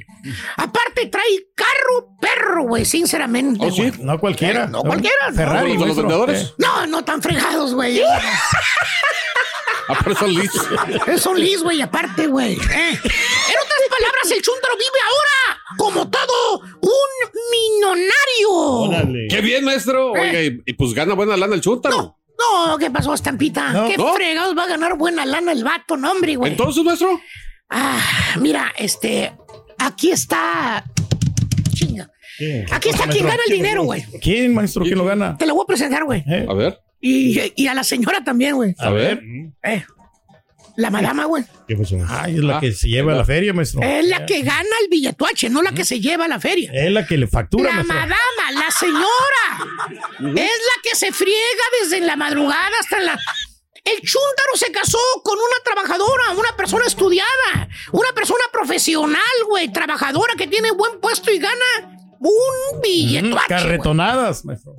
[0.57, 3.65] Aparte trae carro perro, güey, sinceramente.
[3.65, 3.91] ¿Oh, sí?
[3.99, 4.67] No cualquiera.
[4.67, 5.35] No cualquiera, no.
[5.35, 6.41] Ferrari, ¿Los de los vendedores?
[6.41, 6.53] Eh.
[6.57, 8.01] No, no tan fregados, güey.
[9.89, 10.65] Aparte son listos.
[11.21, 12.53] Son lis, güey, aparte, güey.
[12.53, 12.57] Eh.
[12.57, 18.49] En otras palabras, el chúntaro vive ahora como todo un minonario.
[18.49, 19.27] Órale.
[19.29, 20.11] Qué bien, maestro.
[20.11, 22.17] Oiga, y, y pues gana buena lana el chúntaro.
[22.39, 23.73] No, ¿qué pasó, Estampita?
[23.73, 23.87] No.
[23.89, 24.13] ¿Qué ¿No?
[24.13, 26.51] fregados va a ganar buena lana el vato, no, hombre, güey?
[26.51, 27.19] Entonces, maestro.
[27.69, 27.99] Ah,
[28.39, 29.33] mira, este,
[29.79, 30.83] aquí está.
[31.73, 32.09] Chinga.
[32.37, 32.65] ¿Qué?
[32.71, 34.03] Aquí está quien gana el dinero, güey.
[34.21, 34.83] ¿Quién, maestro?
[34.85, 35.35] ¿Quién lo gana?
[35.37, 36.23] Te lo voy a presentar, güey.
[36.27, 36.79] Eh, A ver.
[37.01, 38.75] Y, y a la señora también, güey.
[38.77, 39.21] A ver.
[39.63, 39.85] Eh.
[40.75, 41.43] La madama, güey.
[41.67, 41.97] ¿Qué pasó?
[42.07, 43.81] Ay, es la que se lleva a la feria, maestro.
[43.83, 46.71] Es la que gana el billetuache, no la que se lleva a la feria.
[46.73, 47.95] Es la que le factura, La maestro.
[47.95, 50.41] madama, la señora.
[50.41, 53.19] Es la que se friega desde la madrugada hasta la.
[53.83, 59.19] El chúntaro se casó con una trabajadora, una persona estudiada, una persona profesional,
[59.49, 63.21] güey, trabajadora que tiene buen puesto y gana un güey.
[63.47, 64.75] Carretonadas, maestro.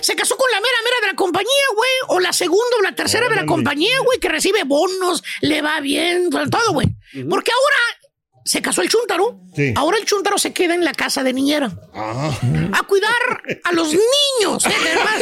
[0.00, 1.90] Se casó con la mera mera de la compañía, güey.
[2.08, 5.80] O la segunda o la tercera de la compañía, güey, que recibe bonos, le va
[5.80, 6.88] bien, todo, güey.
[7.28, 8.04] Porque ahora
[8.44, 9.40] se casó el chúntaro.
[9.54, 9.72] Sí.
[9.76, 11.70] Ahora el chúntaro se queda en la casa de niñera.
[11.94, 14.66] A cuidar a los niños.
[14.66, 14.70] ¿eh?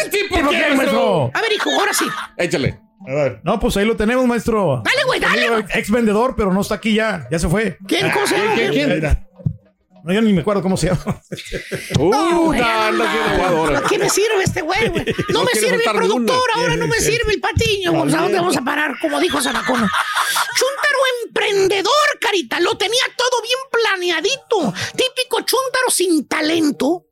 [0.11, 1.31] ¿Tipo qué, maestro?
[1.33, 2.07] A ver, hijo, ahora sí.
[2.37, 2.81] Échale.
[3.07, 3.41] A ver.
[3.43, 4.83] No, pues ahí lo tenemos, maestro.
[4.85, 5.67] Dale, güey, dale.
[5.75, 7.27] Ex vendedor, pero no está aquí ya.
[7.31, 7.77] Ya se fue.
[7.87, 8.11] ¿Quién?
[8.11, 8.55] ¿Cómo se llama?
[8.55, 8.73] ¿Quién?
[8.73, 9.27] quién?
[10.05, 11.23] No, yo ni me acuerdo cómo se llama.
[11.99, 13.75] No, güey, aguadora.
[13.81, 15.05] ¿Para qué me sirve este güey, güey?
[15.29, 18.03] No, No me sirve el productor, ahora no me sirve el patiño.
[18.03, 18.95] ¿A dónde vamos a parar?
[19.01, 19.91] Como dijo Sanacona.
[20.57, 22.61] Chúntaro emprendedor, carita.
[22.61, 24.75] Lo tenía todo bien planeadito.
[24.97, 27.07] Típico chúntaro sin talento.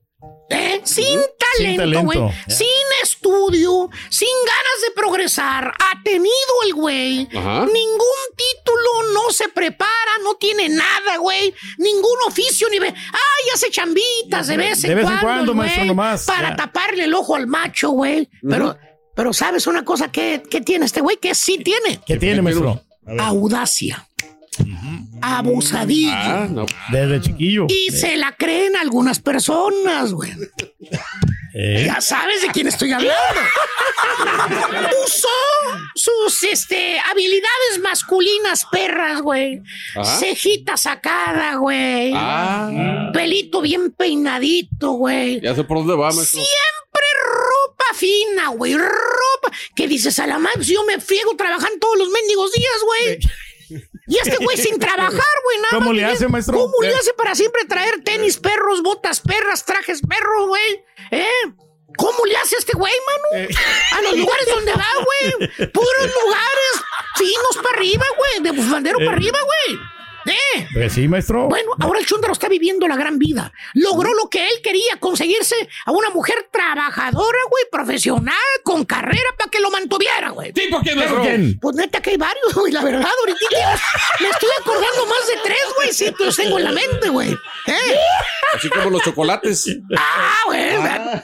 [0.50, 0.80] ¿Eh?
[0.84, 1.20] Sin
[1.56, 2.18] talento, güey.
[2.48, 2.66] Sin
[3.02, 5.68] estudio, sin ganas de progresar.
[5.68, 6.30] Ha tenido
[6.66, 7.18] el güey.
[7.28, 9.90] Ningún título, no se prepara,
[10.24, 11.54] no tiene nada, güey.
[11.78, 12.88] Ningún oficio ni ve.
[12.88, 15.26] Ay, hace chambitas de vez en De vez en cuando.
[15.26, 18.28] cuando, maestro, nomás, Para taparle el ojo al macho, güey.
[18.48, 18.76] Pero,
[19.14, 21.16] pero ¿sabes una cosa que, que tiene este güey?
[21.18, 22.00] Que sí tiene.
[22.04, 22.82] ¿Qué tiene, maestro?
[23.18, 24.06] Audacia.
[25.22, 26.42] Abusadilla.
[26.42, 26.66] Ah, no.
[26.90, 27.66] Desde chiquillo.
[27.68, 30.32] Y se la creen algunas personas, güey.
[31.52, 31.84] Eh.
[31.86, 33.14] Ya sabes de quién estoy hablando.
[35.04, 35.28] Usó
[35.94, 39.62] sus este, habilidades masculinas perras, güey.
[40.18, 42.12] Cejita sacada, güey.
[42.14, 45.40] Ah, Pelito bien peinadito, güey.
[45.40, 46.40] ya sé por dónde va, maestro.
[46.40, 48.74] Siempre ropa fina, güey.
[48.74, 49.50] Ropa.
[49.74, 53.18] Que dices a la madre, si yo me friego trabajando todos los mendigos días, güey.
[54.10, 56.58] Y este güey sin trabajar, güey, nada ¿Cómo le hace, maestro?
[56.58, 56.94] ¿Cómo le Eh.
[56.98, 60.84] hace para siempre traer tenis perros, botas perras, trajes perros, güey?
[61.12, 61.26] ¿Eh?
[61.96, 63.48] ¿Cómo le hace este güey, mano?
[63.96, 65.48] A los lugares donde va, güey.
[65.72, 66.82] Puros lugares
[67.16, 68.40] finos para arriba, güey.
[68.42, 69.78] De bufandero para arriba, güey.
[70.26, 70.66] ¿Eh?
[70.72, 71.48] Pues sí, maestro.
[71.48, 73.52] Bueno, ahora el chúndaro está viviendo la gran vida.
[73.74, 75.54] Logró lo que él quería, conseguirse
[75.86, 80.52] a una mujer trabajadora, güey, profesional, con carrera para que lo mantuviera, güey.
[80.52, 81.22] ¿Tipo quién, ¿Pero maestro?
[81.22, 81.58] quién?
[81.60, 83.80] Pues neta que hay varios, güey, la verdad, ahorita
[84.20, 87.30] me estoy acordando más de tres, güey, sí, que los tengo en la mente, güey.
[87.66, 87.96] ¿Eh?
[88.56, 89.64] Así como los chocolates.
[89.96, 90.60] Ah, güey,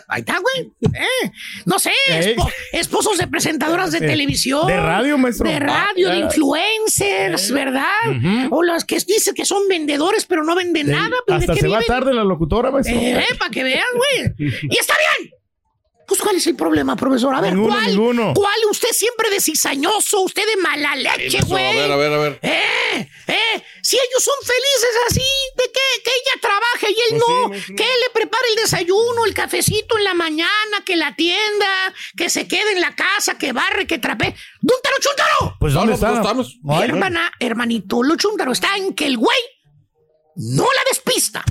[0.08, 0.72] ahí está, güey.
[0.94, 1.30] ¿Eh?
[1.64, 4.66] No sé, espo- esposos de presentadoras de Eh, televisión.
[4.66, 5.48] de radio, maestro.
[5.48, 7.84] De radio, de Ah, influencers, ¿verdad?
[8.50, 11.16] O los que dicen que son vendedores, pero no venden nada.
[11.26, 12.96] pues, ¿de Hasta se va tarde la locutora, maestro.
[12.96, 14.50] Eh, para que vean, güey.
[14.70, 15.30] Y está bien.
[16.06, 17.34] Pues, ¿cuál es el problema, profesor?
[17.34, 17.86] A ver, Ninguno, ¿cuál?
[17.88, 18.32] ninguno.
[18.34, 18.54] ¿Cuál?
[18.70, 21.64] Usted siempre de cizañoso, usted de mala leche, güey.
[21.64, 22.38] a ver, a ver, a ver.
[22.42, 25.24] Eh, eh, si ellos son felices así,
[25.56, 26.02] ¿de qué?
[26.04, 27.48] Que ella trabaje y él Pues sí, no.
[27.48, 27.74] maestro.
[27.76, 32.30] que él le prepare el desayuno, el cafecito en la mañana, que la atienda, que
[32.30, 34.34] se quede en la casa, que barre, que trapee.
[34.60, 35.56] ¡Dúntaro, chúntaro!
[35.58, 36.10] Pues ¿dónde Vamos, está?
[36.12, 36.56] no estamos.
[36.68, 36.88] Hay.
[36.88, 39.38] Hermana, hermanito, lo chúntaro está en que el güey
[40.36, 41.44] no la despista.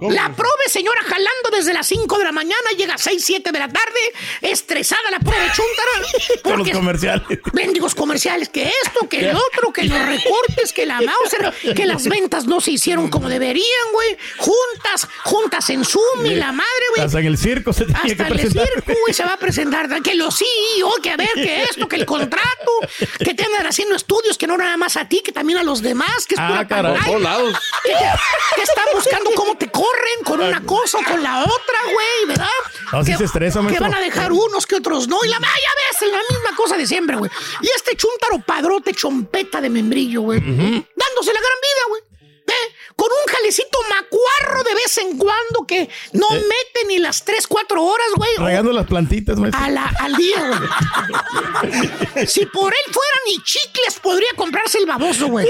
[0.00, 0.12] ¿Cómo?
[0.12, 3.58] La prove, señora, jalando desde las 5 de la mañana, llega a 6, 7 de
[3.58, 4.00] la tarde,
[4.40, 6.40] estresada la prove chúntara.
[6.42, 7.22] Con los comerciales.
[7.52, 12.04] mendigos comerciales, que esto, que el otro, que los recortes, que la Mauser, que las
[12.08, 14.16] ventas no se hicieron como deberían, güey.
[14.38, 17.02] Juntas, juntas en Zoom y la madre, güey.
[17.04, 18.66] Hasta en el circo se tenía que Hasta el presentar.
[18.66, 19.88] circo, güey, se va a presentar.
[20.02, 22.70] Que los CEO, que a ver, que esto, que el contrato,
[23.22, 25.82] que te andan haciendo estudios, que no nada más a ti, que también a los
[25.82, 26.82] demás, que es Ah, pura caray.
[26.82, 27.58] Por pantalla, todos lados.
[27.84, 31.78] que, te- que están buscando cómo te corren con una cosa o con la otra,
[31.84, 32.46] güey, ¿verdad?
[32.92, 35.18] No, sí que, se estresa, que van a dejar unos que otros no.
[35.24, 37.30] Y la vaya ves, la misma cosa de siempre, güey.
[37.60, 40.40] Y este chúntaro padrote chompeta de membrillo, güey.
[40.40, 41.69] Dándose la gran vida.
[43.00, 47.82] Con un jalecito macuarro de vez en cuando que no mete ni las 3, 4
[47.82, 48.30] horas, güey.
[48.36, 50.36] Regando las plantitas, la- al día,
[51.62, 52.26] güey.
[52.26, 55.48] Si por él fueran ni chicles, podría comprarse el baboso, güey.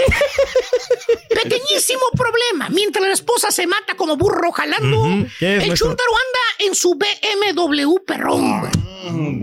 [1.28, 2.68] Pequeñísimo problema.
[2.70, 5.03] Mientras la esposa se mata como burro jalando.
[5.40, 8.72] ¿Qué es, el chúntaro anda en su BMW perrón, güey.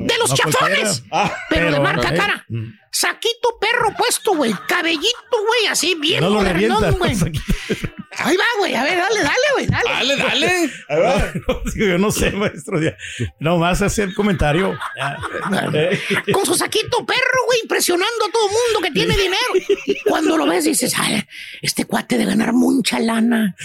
[0.08, 1.04] De los No chafones.
[1.12, 2.18] Ah, pero, de marca eh.
[2.18, 2.46] cara.
[2.92, 4.54] Saquito perro puesto, güey.
[4.68, 7.16] Cabellito, güey, así bien No lo güey.
[8.20, 8.74] Ahí va, güey.
[8.74, 9.68] A ver, dale, dale, güey.
[9.68, 9.90] Dale.
[9.90, 10.72] Dale, dale.
[11.48, 12.82] No, digo, yo no sé, maestro.
[12.82, 12.98] ya.
[13.40, 14.78] No más hacer comentario.
[14.96, 15.18] Ya.
[15.74, 16.00] Eh,
[16.34, 20.02] con su saquito perro, güey, impresionando a todo mundo que tiene dinero.
[20.06, 21.24] Cuando lo ves, dices, ay,
[21.62, 23.56] este cuate de ganar mucha lana.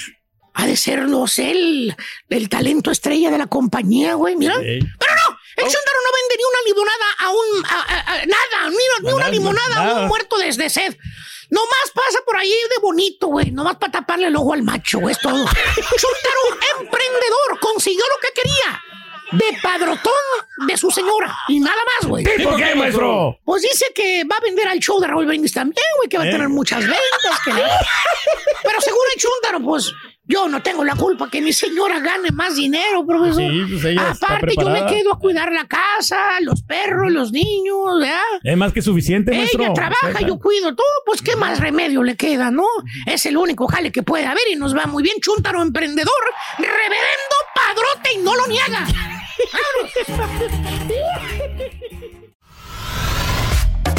[0.55, 1.97] Ha de ser, no sé, el,
[2.29, 4.57] el talento estrella de la compañía, güey, mira.
[4.59, 5.22] Pero no,
[5.57, 7.67] El Chuntaro no vende ni una limonada a un...
[7.67, 10.97] a- a- a- nada, ni, ni una Nada, limonada a un muerto de, de sed.
[11.51, 13.51] Nomás pasa por ahí de bonito, güey.
[13.51, 15.35] Nomás para taparle el ojo al macho, güey, es todo.
[15.45, 18.83] Chuntaro, emprendedor, consiguió lo que quería.
[19.33, 20.13] De padrotón
[20.67, 21.35] de su señora.
[21.49, 22.23] Y nada más, güey.
[22.25, 23.39] ¿Y por qué, maestro?
[23.45, 26.25] Pues dice que va a vender al show de Raúl Brindis también, güey, que va
[26.25, 26.33] a ¿Eh?
[26.33, 27.41] tener muchas ventas.
[27.45, 27.51] que
[28.63, 29.91] Pero según el Chuntaro, pues
[30.33, 33.43] yo no tengo la culpa que mi señora gane más dinero, profesor.
[33.43, 37.33] Sí, pues ella está Aparte, yo me quedo a cuidar la casa, los perros, los
[37.33, 38.17] niños, ¿verdad?
[38.43, 39.65] Es más que suficiente, maestro.
[39.65, 42.65] Ella trabaja, yo cuido todo, pues qué más remedio le queda, ¿no?
[43.07, 45.17] Es el único jale que puede haber y nos va muy bien.
[45.21, 46.13] Chuntaro emprendedor,
[46.59, 48.87] reverendo padrote y no lo niega.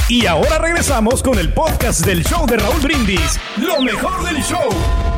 [0.09, 3.39] Y ahora regresamos con el podcast del show de Raúl Brindis.
[3.57, 5.12] Lo mejor del show.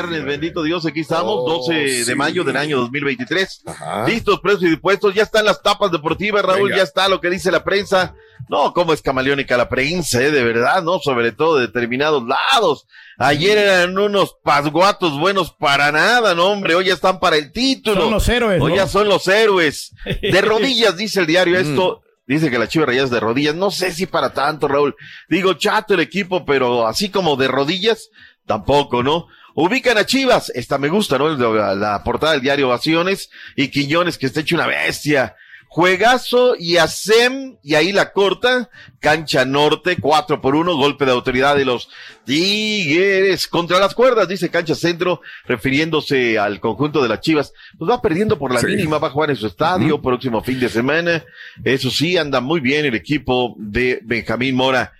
[0.00, 3.62] Viernes, bendito Dios, aquí estamos, Oh, 12 de mayo del año 2023.
[3.66, 4.06] Ajá.
[4.06, 6.76] Listos, precios y dispuestos, ya están las tapas deportivas, Raúl, Venga.
[6.78, 8.14] ya está lo que dice la prensa.
[8.48, 10.98] No, cómo es camaleónica la prensa, eh, de verdad, ¿no?
[10.98, 12.86] Sobre todo de determinados lados.
[13.18, 18.00] Ayer eran unos pasguatos buenos para nada, no, hombre, hoy ya están para el título.
[18.02, 18.76] Son los héroes, Hoy ¿no?
[18.76, 19.92] ya son los héroes.
[20.22, 22.00] De rodillas, dice el diario esto.
[22.26, 23.56] Dice que la Chivas Rayadas de rodillas.
[23.56, 24.94] No sé si para tanto, Raúl.
[25.28, 28.08] Digo, chato el equipo, pero así como de rodillas,
[28.46, 29.26] tampoco, ¿no?
[29.60, 30.50] Ubican a Chivas.
[30.54, 31.28] Esta me gusta, ¿no?
[31.36, 33.30] La, la portada del diario Ovaciones.
[33.56, 35.36] Y Quiñones, que está hecho una bestia.
[35.72, 41.54] Juegazo y Asem, y ahí la corta, cancha norte, cuatro por uno, golpe de autoridad
[41.54, 41.88] de los
[42.24, 47.52] Tigres contra las cuerdas, dice cancha centro, refiriéndose al conjunto de las Chivas.
[47.78, 48.66] Pues va perdiendo por la Sí.
[48.66, 51.24] mínima, va a jugar en su estadio próximo fin de semana.
[51.62, 54.92] Eso sí, anda muy bien el equipo de Benjamín Mora.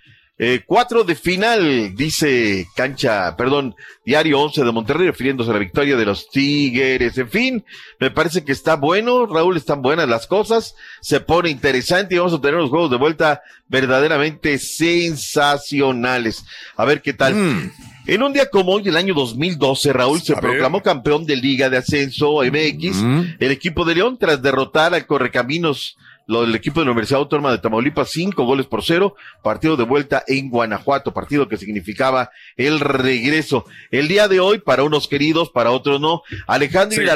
[0.43, 5.95] Eh, cuatro de final, dice cancha, perdón, diario 11 de Monterrey, refiriéndose a la victoria
[5.95, 7.15] de los Tigres.
[7.19, 7.63] En fin,
[7.99, 12.33] me parece que está bueno, Raúl, están buenas las cosas, se pone interesante y vamos
[12.33, 16.43] a tener los juegos de vuelta verdaderamente sensacionales.
[16.75, 17.35] A ver qué tal.
[17.35, 17.71] Mm.
[18.07, 20.41] En un día como hoy, del año 2012, Raúl se A ver.
[20.43, 23.21] proclamó campeón de Liga de Ascenso MX, Mm.
[23.39, 25.97] el equipo de León, tras derrotar al Correcaminos,
[26.27, 29.83] lo del equipo de la Universidad Autónoma de Tamaulipas, cinco goles por cero, partido de
[29.83, 33.65] vuelta en Guanajuato, partido que significaba el regreso.
[33.89, 37.07] El día de hoy, para unos queridos, para otros no, Alejandro Sí.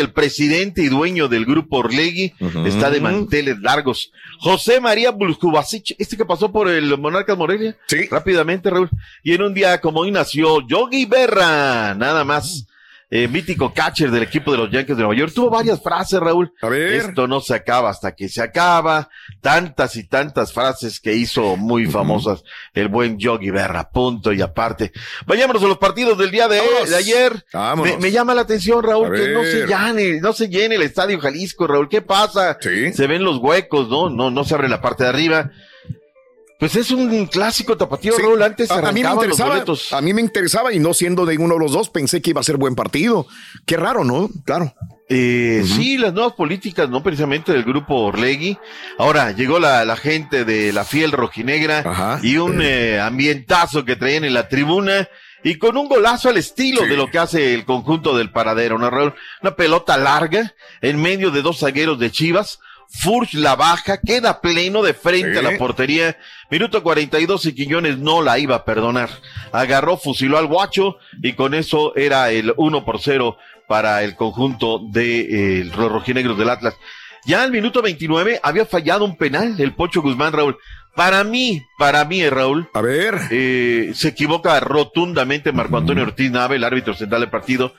[0.00, 2.34] El presidente y dueño del grupo Orlegui,
[2.66, 4.12] está de manteles largos.
[4.40, 8.06] José María Bulcubasic, este que pasó por el Monarcas Morelia, Sí.
[8.10, 8.90] rápidamente, Raúl.
[9.22, 12.66] Y en un día como hoy nació Yogi Berra, nada más.
[13.14, 15.32] Eh, mítico catcher del equipo de los Yankees de Nueva York.
[15.32, 16.52] Tuvo varias frases, Raúl.
[16.60, 16.94] A ver.
[16.94, 19.08] Esto no se acaba hasta que se acaba.
[19.40, 22.42] Tantas y tantas frases que hizo muy famosas
[22.72, 23.88] el buen Yogi Berra.
[23.90, 24.90] Punto y aparte.
[25.26, 26.90] Vayámonos a los partidos del día de, Vámonos.
[26.90, 27.44] de ayer.
[27.84, 31.20] Me, me llama la atención, Raúl, que no se llene, no se llene el estadio
[31.20, 31.88] Jalisco, Raúl.
[31.88, 32.58] ¿Qué pasa?
[32.60, 32.92] Sí.
[32.94, 34.10] Se ven los huecos, ¿no?
[34.10, 35.52] No, no se abre la parte de arriba.
[36.58, 38.22] Pues es un clásico tapatío, Sí.
[38.22, 38.42] Raúl.
[38.42, 41.36] Antes a, a mí me los interesaba, a mí me interesaba y no siendo de
[41.36, 43.26] uno de los dos pensé que iba a ser buen partido.
[43.66, 44.30] Qué raro, ¿no?
[44.44, 44.72] Claro.
[45.08, 48.56] Eh, Sí, las nuevas políticas, no precisamente del grupo Orlegui.
[48.98, 52.20] Ahora llegó la, la gente de la fiel rojinegra Ajá.
[52.22, 55.08] y un eh, ambientazo que traían en la tribuna
[55.42, 56.88] y con un golazo al estilo Sí.
[56.88, 59.12] de lo que hace el conjunto del paradero, ¿no, Raúl?
[59.42, 62.60] Una pelota larga en medio de dos zagueros de Chivas.
[62.88, 65.38] Furch la baja, queda pleno de frente Sí.
[65.38, 66.16] a la portería.
[66.50, 69.10] Minuto 42 y Quiñones no la iba a perdonar.
[69.52, 74.80] Agarró, fusiló al guacho y con eso era el 1 por 0 para el conjunto
[74.90, 76.74] de eh, los rojinegros del Atlas.
[77.26, 80.58] Ya al minuto 29 había fallado un penal el Pocho Guzmán, Raúl.
[80.94, 83.18] Para mí, para mí, eh, Raúl, A ver.
[83.30, 87.74] eh, se equivoca rotundamente Marco Antonio Ortiz Nave, el árbitro central del partido.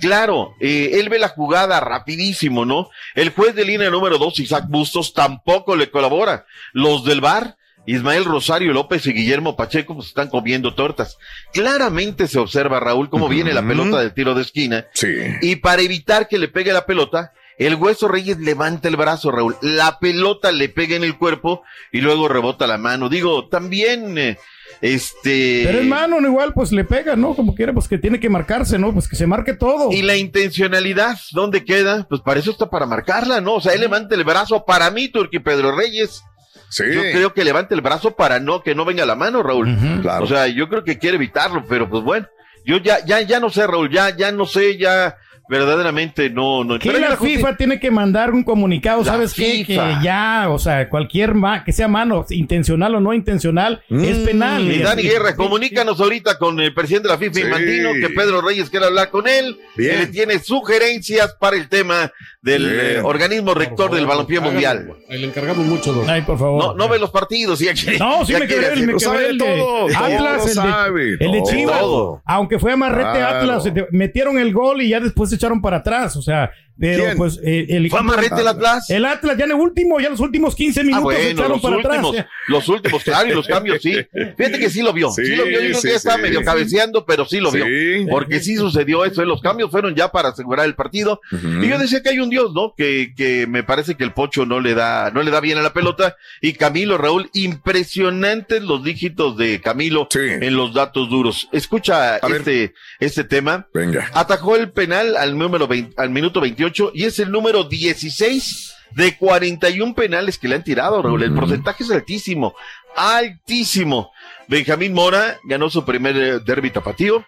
[0.00, 2.90] Claro, eh, él ve la jugada rapidísimo, ¿no?
[3.14, 6.46] El juez de línea número dos, Isaac Bustos, tampoco le colabora.
[6.72, 11.16] Los del bar, Ismael Rosario López y Guillermo Pacheco, pues están comiendo tortas.
[11.52, 14.86] Claramente se observa, Raúl, cómo viene la pelota del tiro de esquina.
[14.92, 15.08] Sí.
[15.40, 19.56] Y para evitar que le pegue la pelota, el Hueso Reyes levanta el brazo, Raúl.
[19.62, 23.08] La pelota le pega en el cuerpo y luego rebota la mano.
[23.08, 24.38] Digo, también, eh,
[24.80, 25.62] este...
[25.64, 27.34] Pero es mano, no igual, pues le pega, ¿no?
[27.34, 28.92] Como quiera, pues que tiene que marcarse, ¿no?
[28.92, 29.90] Pues que se marque todo.
[29.92, 32.06] Y la intencionalidad, ¿dónde queda?
[32.08, 33.54] Pues para eso está para marcarla, ¿no?
[33.54, 36.22] O sea, él levanta el brazo para mí, Turqui Pedro Reyes.
[36.70, 36.84] Sí.
[36.92, 39.74] Yo creo que levanta el brazo para no, que no venga la mano, Raúl.
[40.02, 40.24] Claro.
[40.24, 42.26] O sea, yo creo que quiere evitarlo, pero pues bueno,
[42.64, 45.16] yo ya, ya, ya no sé, Raúl, ya, ya no sé, ya
[45.48, 46.78] verdaderamente no, no.
[46.78, 49.64] Que pero la FIFA tiene que mandar un comunicado, La ¿sabes qué?
[49.64, 54.62] Que ya, o sea, cualquier ma que sea mano, intencional o no intencional, es penal.
[54.62, 57.40] Y Y- Dani Guerra, comunícanos ahorita con el presidente de la FIFA, Sí.
[57.42, 59.90] Infantino, que Pedro Reyes quiere hablar con él, Bien.
[59.92, 62.12] que le tiene sugerencias para el tema
[62.52, 64.96] del eh, organismo rector del balompié mundial.
[65.08, 66.08] Le encargamos mucho, don.
[66.08, 66.62] Ay, por favor.
[66.62, 67.58] No, no ve los partidos.
[67.60, 68.92] Ya quiere- No, sí ya me hacer- me
[69.28, 71.42] el de todo, Atlas, todo el sabe, de, el de.
[71.44, 71.80] Chivas.
[71.80, 72.22] Todo.
[72.24, 73.38] Aunque fue amarrete Claro.
[73.38, 76.16] Atlas, metieron el gol y ya después se echaron para atrás.
[76.16, 77.16] O sea, pero ¿Quién?
[77.16, 78.88] pues eh, el ¿Fue amarrete el Atlas?
[78.90, 81.30] El Atlas ya en el último, ya en los últimos 15 Ah, minutos se bueno,
[81.30, 82.26] echaron los para últimos, atrás.
[82.48, 83.94] los últimos, claro, y los cambios, sí.
[84.36, 86.16] Fíjate que sí lo vio, sí, Sí, lo vio, yo creo sí, que ya estaba
[86.16, 86.22] sí.
[86.22, 87.64] medio cabeceando, pero sí lo vio.
[88.10, 89.26] Porque sí sucedió eso, ¿eh?
[89.26, 91.20] los cambios fueron ya para asegurar el partido.
[91.62, 92.74] Y yo decía que hay un Dios, ¿no?
[92.76, 95.62] Que, que me parece que el Pocho no le da, no le da bien a
[95.62, 96.16] la pelota.
[96.40, 97.30] Y Camilo, Raúl,
[97.78, 100.18] impresionantes los dígitos de Camilo Sí.
[100.20, 101.48] en los datos duros.
[101.52, 102.38] Escucha A ver.
[102.38, 103.66] este, este tema.
[103.74, 104.10] Venga.
[104.14, 109.16] Atajó el penal al número 20 al minuto 28 y es el número 16 de
[109.16, 111.22] 41 penales que le han tirado, Raúl.
[111.22, 112.54] El porcentaje es altísimo,
[112.96, 114.12] altísimo.
[114.48, 117.24] Benjamín Mora ganó su primer eh, derby tapatío.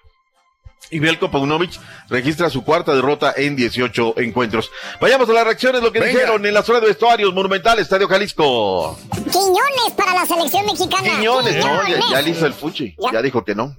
[0.92, 1.78] Y Belko Paunovic
[2.08, 4.72] registra su cuarta derrota en 18 encuentros.
[5.00, 6.12] Vayamos a las reacciones, lo que Venga.
[6.12, 8.98] dijeron en la zona de vestuarios, Monumental, Estadio Jalisco.
[9.30, 11.16] Quiñones para la selección mexicana.
[11.16, 11.86] Quiñones, ¿no?
[11.86, 13.12] Ya, ya le hizo el fuchi, Ya.
[13.12, 13.76] ya dijo que no.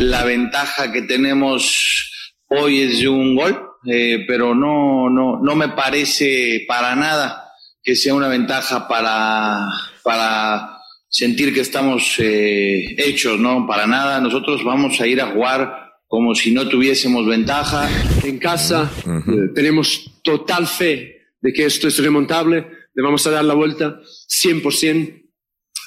[0.00, 2.10] La ventaja que tenemos
[2.48, 7.46] hoy es de un gol, eh, pero no, no, no me parece para nada
[7.82, 9.68] que sea una ventaja para,
[10.02, 10.76] para
[11.08, 13.66] sentir que estamos eh, hechos, ¿no?
[13.66, 14.20] Para nada.
[14.20, 17.88] Nosotros vamos a ir a jugar como si no tuviésemos ventaja.
[18.24, 23.44] En casa eh, tenemos total fe de que esto es remontable, le vamos a dar
[23.44, 25.22] la vuelta 100%.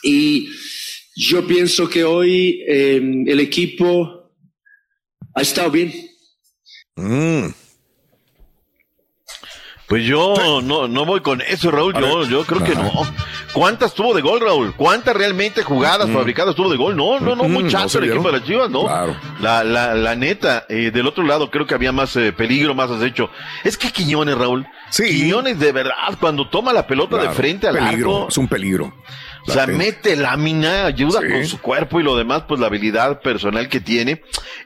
[0.04, 0.50] Y
[1.16, 2.96] yo pienso que hoy eh,
[3.28, 4.32] el equipo
[5.36, 5.94] ha estado bien.
[6.96, 7.48] Mm.
[9.90, 11.94] Pues yo no, no voy con eso, Raúl.
[12.00, 12.92] Yo, yo creo que no.
[13.54, 14.76] ¿Cuántas tuvo de gol, Raúl?
[14.76, 16.96] ¿Cuántas realmente jugadas fabricadas tuvo de gol?
[16.96, 18.84] No, no, no, Mm, muchacho no se el equipo de las Chivas, ¿no?
[18.86, 19.16] Claro.
[19.42, 22.92] La, la, la neta, eh, del otro lado creo que había más eh, peligro, más
[22.92, 23.32] acecho.
[23.64, 24.68] Es que Quiñones, Raúl.
[24.92, 25.06] Sí.
[25.10, 27.30] Quiñones, de verdad, cuando toma la pelota Claro.
[27.32, 28.94] de frente al peligro, arco, Es un peligro.
[29.48, 31.28] o sea, mete lámina, ayuda Sí.
[31.32, 34.22] con su cuerpo y lo demás, pues la habilidad personal que tiene.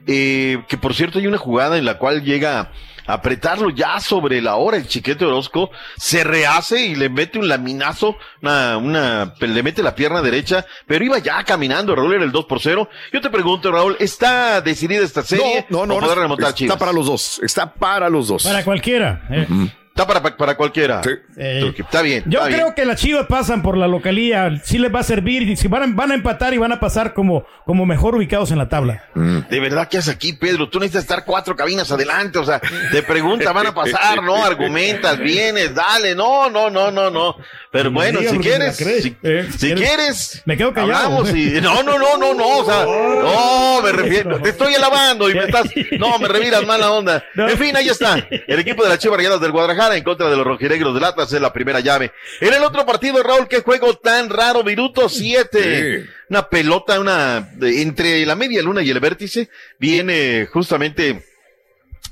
[0.05, 2.74] Eh, que por cierto hay una jugada en la cual llega
[3.06, 8.18] apretarlo ya sobre la hora el chiquete Orozco, se rehace y le mete un laminazo,
[8.41, 12.45] una, una, le mete la pierna derecha, pero iba ya caminando, Raúl era el 2
[12.45, 12.89] por 0.
[13.12, 15.66] Yo te pregunto, Raúl, ¿está decidida esta serie?
[15.70, 15.95] No, no, no.
[15.95, 16.78] ¿O podrá no, remontar está Chivas?
[16.78, 17.39] para los dos.
[17.43, 18.43] Está para los dos.
[18.43, 19.24] Para cualquiera.
[19.30, 19.47] eh.
[19.96, 21.04] Está para, para cualquiera.
[21.04, 21.12] Sí.
[21.38, 22.24] Eh, Está bien.
[22.26, 22.74] Yo está creo bien.
[22.74, 25.84] que las Chivas pasan por la localía, sí les va a servir y si van
[25.84, 29.04] a, van a empatar y van a pasar como, como mejor ubicados en la tabla.
[29.14, 29.41] Mm.
[29.52, 30.68] De verdad, ¿qué haces aquí, Pedro?
[30.68, 32.60] Tú necesitas estar cuatro cabinas adelante, o sea,
[32.91, 34.36] te pregunta, van a pasar, ¿no?
[34.44, 37.36] Argumentas, vienes, dale, no, no, no, no, no.
[37.74, 39.80] Pero Me bueno, diga si quieres, si, Eh, si ¿quieres?
[39.89, 41.05] quieres, Me quedo callado.
[41.17, 45.28] hablamos y, no, no, no, no, no, o sea, no, me refiero, te estoy alabando
[45.28, 45.65] y me estás,
[45.97, 47.26] no, me reviras mala onda.
[47.34, 47.49] No.
[47.49, 50.38] En fin, ahí está, el equipo de las Chivas Rayadas del Guadalajara en contra de
[50.38, 52.11] los rojinegros del Atlas es la primera llave.
[52.41, 56.03] En el otro partido, Raúl, qué juego tan raro, minuto siete.
[56.03, 56.09] Sí.
[56.30, 59.49] Una pelota, una, de- entre la media luna y el vértice,
[59.80, 61.26] viene justamente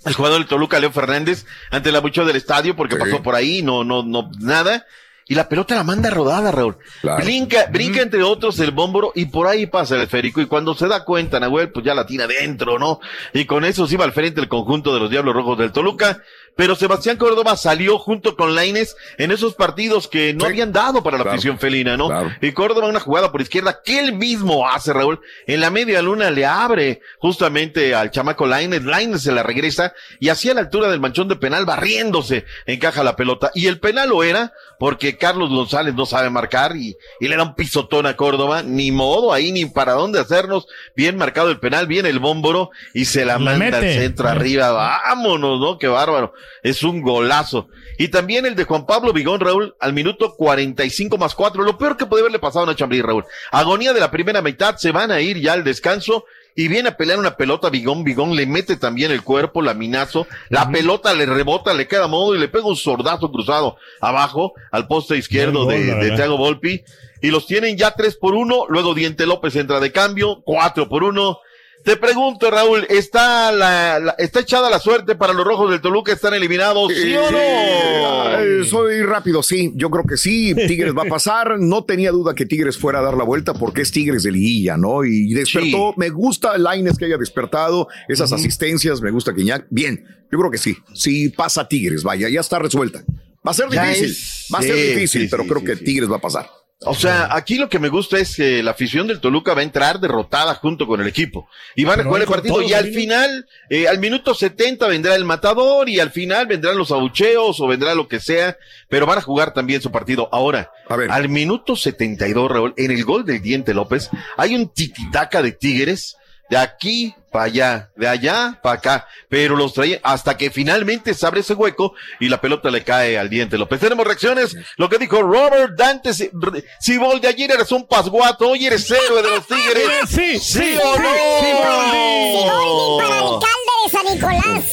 [0.05, 3.01] el jugador del Toluca, Leo Fernández, ante la mucho del estadio, porque Sí.
[3.01, 4.87] pasó por ahí, no, no, no, nada.
[5.31, 6.75] Y la pelota la manda rodada, Raúl.
[6.99, 7.23] Claro.
[7.23, 10.41] Brinca, brinca entre otros el bómboro y por ahí pasa el esférico.
[10.41, 12.99] Y cuando se da cuenta, Nahuel, pues ya la tira dentro, ¿no?
[13.33, 16.21] Y con eso se iba al frente el conjunto de los Diablos Rojos del Toluca.
[16.55, 20.45] Pero Sebastián Córdoba salió junto con Laines en esos partidos que no Sí.
[20.47, 21.35] habían dado para la Claro.
[21.35, 22.07] afición felina, ¿no?
[22.07, 22.31] Claro.
[22.41, 25.19] Y Córdoba una jugada por izquierda que él mismo hace, Raúl.
[25.47, 28.83] En la media luna le abre justamente al chamaco Laines.
[28.83, 33.03] Laines se la regresa y así a la altura del manchón de penal barriéndose encaja
[33.03, 33.51] la pelota.
[33.55, 37.43] Y el penal lo era porque Carlos González no sabe marcar y, y le da
[37.43, 38.63] un pisotón a Córdoba.
[38.63, 40.67] Ni modo ahí, ni para dónde hacernos.
[40.95, 44.71] Bien marcado el penal, bien el bómboro y se la manda al centro arriba.
[44.71, 45.77] Vámonos, ¿no?
[45.77, 46.33] Qué bárbaro.
[46.63, 47.67] Es un golazo.
[47.97, 51.63] Y también el de Juan Pablo Vigón, Raúl, al minuto 45 más 4.
[51.63, 53.25] Lo peor que puede haberle pasado a Nacho Ambriz, Raúl.
[53.51, 56.25] Agonía de la primera mitad, se van a ir ya al descanso.
[56.53, 60.69] Y viene a pelear una pelota Vigón, Vigón le mete también el cuerpo, laminazo, la
[60.69, 65.15] pelota le rebota, le queda modo y le pega un sordazo cruzado abajo al poste
[65.15, 66.11] izquierdo gol, de, de.
[66.11, 66.83] Thiago Volpi.
[67.21, 71.03] Y los tienen ya tres por uno, luego Diente López entra de cambio, cuatro por
[71.03, 71.39] uno.
[71.83, 76.13] Te pregunto, Raúl, ¿está la, la- está echada la suerte para los rojos del Toluca?
[76.13, 76.93] ¿Están eliminados?
[76.93, 78.65] ¿Sí o no?
[78.65, 79.71] Soy rápido, sí.
[79.75, 80.53] Yo creo que sí.
[80.67, 81.59] Tigres va a pasar.
[81.59, 84.77] No tenía duda que Tigres fuera a dar la vuelta porque es Tigres de liguilla,
[84.77, 85.03] ¿no?
[85.03, 85.93] Y despertó.
[85.97, 89.01] Me gusta Laines que haya despertado, esas asistencias.
[89.01, 89.65] Me gusta Quiñac.
[89.69, 90.77] Bien, yo creo que sí.
[90.93, 93.03] Sí pasa Tigres, vaya, ya está resuelta.
[93.45, 94.11] Va a ser Ya difícil.
[94.11, 96.47] es- Va a ser sí, difícil, sí, pero creo que Tigres va a pasar.
[96.83, 99.63] O sea, aquí lo que me gusta es que la afición del Toluca va a
[99.63, 101.47] entrar derrotada junto con el equipo.
[101.75, 102.59] Y van a jugar el partido.
[102.63, 106.91] Y al final, eh, al minuto 70 vendrá el matador y al final vendrán los
[106.91, 108.57] abucheos o vendrá lo que sea.
[108.89, 110.27] Pero van a jugar también su partido.
[110.31, 110.71] Ahora,
[111.09, 116.17] al minuto 72, Raúl, en el gol del Diente López, hay un tititaca de Tigres.
[116.51, 121.25] De aquí para allá, de allá para acá, pero los trae hasta que finalmente se
[121.25, 123.79] abre ese hueco y la pelota le cae al diente López.
[123.79, 126.29] Tenemos reacciones, lo que dijo Robert Dante, si,
[126.77, 129.87] si Bol de ayer eres un pasguato, hoy eres héroe de los Tigres.
[130.09, 132.97] Sí, sí, o no.
[132.97, 134.65] Para el alcalde de San Nicolás.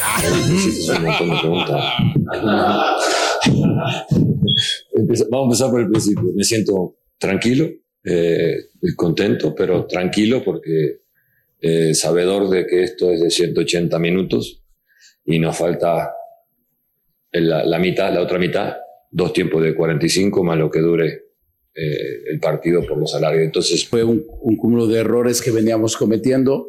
[5.30, 6.24] Vamos a empezar por el principio.
[6.34, 7.68] Me siento tranquilo,
[8.02, 8.56] eh,
[8.96, 11.06] contento, pero tranquilo porque
[11.60, 14.62] eh, sabedor de que esto es de 180 minutos
[15.24, 16.12] y nos falta
[17.32, 18.76] la, la mitad, la otra mitad,
[19.10, 21.28] dos tiempos de 45 más lo que dure
[21.74, 23.44] eh, el partido por los alargues.
[23.44, 26.68] Entonces fue un, un cúmulo de errores que veníamos cometiendo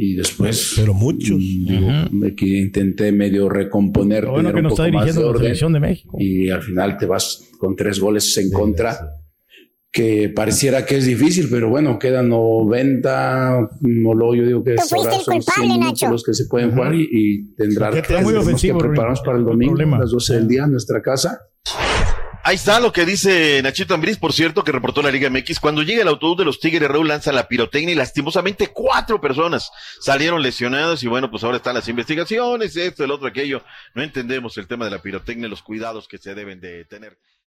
[0.00, 1.42] y después pero muchos
[2.12, 5.10] me que intenté medio recomponer Lo bueno tener que un nos está poco más de
[5.10, 6.16] dirigiendo la orden selección de México.
[6.20, 9.17] y al final te vas con tres goles en contra
[9.98, 14.92] que pareciera que es difícil pero bueno quedan 90 no lo yo digo que es
[14.92, 16.12] ahora el son culpable, 100 minutos Nacho.
[16.12, 18.90] los que se pueden jugar y, y tendrá está muy tenemos ofensivo, que Rui.
[18.92, 21.40] prepararnos para el domingo a las 12 del día en nuestra casa
[22.44, 25.60] Ahí está lo que dice Nachito Ambriz, por cierto, que reportó la Liga MX.
[25.60, 29.70] Cuando llega el autobús de los Tigres, Raúl lanza la pirotecnia y lastimosamente cuatro personas
[30.00, 33.62] salieron lesionadas y bueno, pues ahora están las investigaciones, esto, el otro, aquello.
[33.94, 37.18] No entendemos el tema de la pirotecnia y los cuidados que se deben de tener.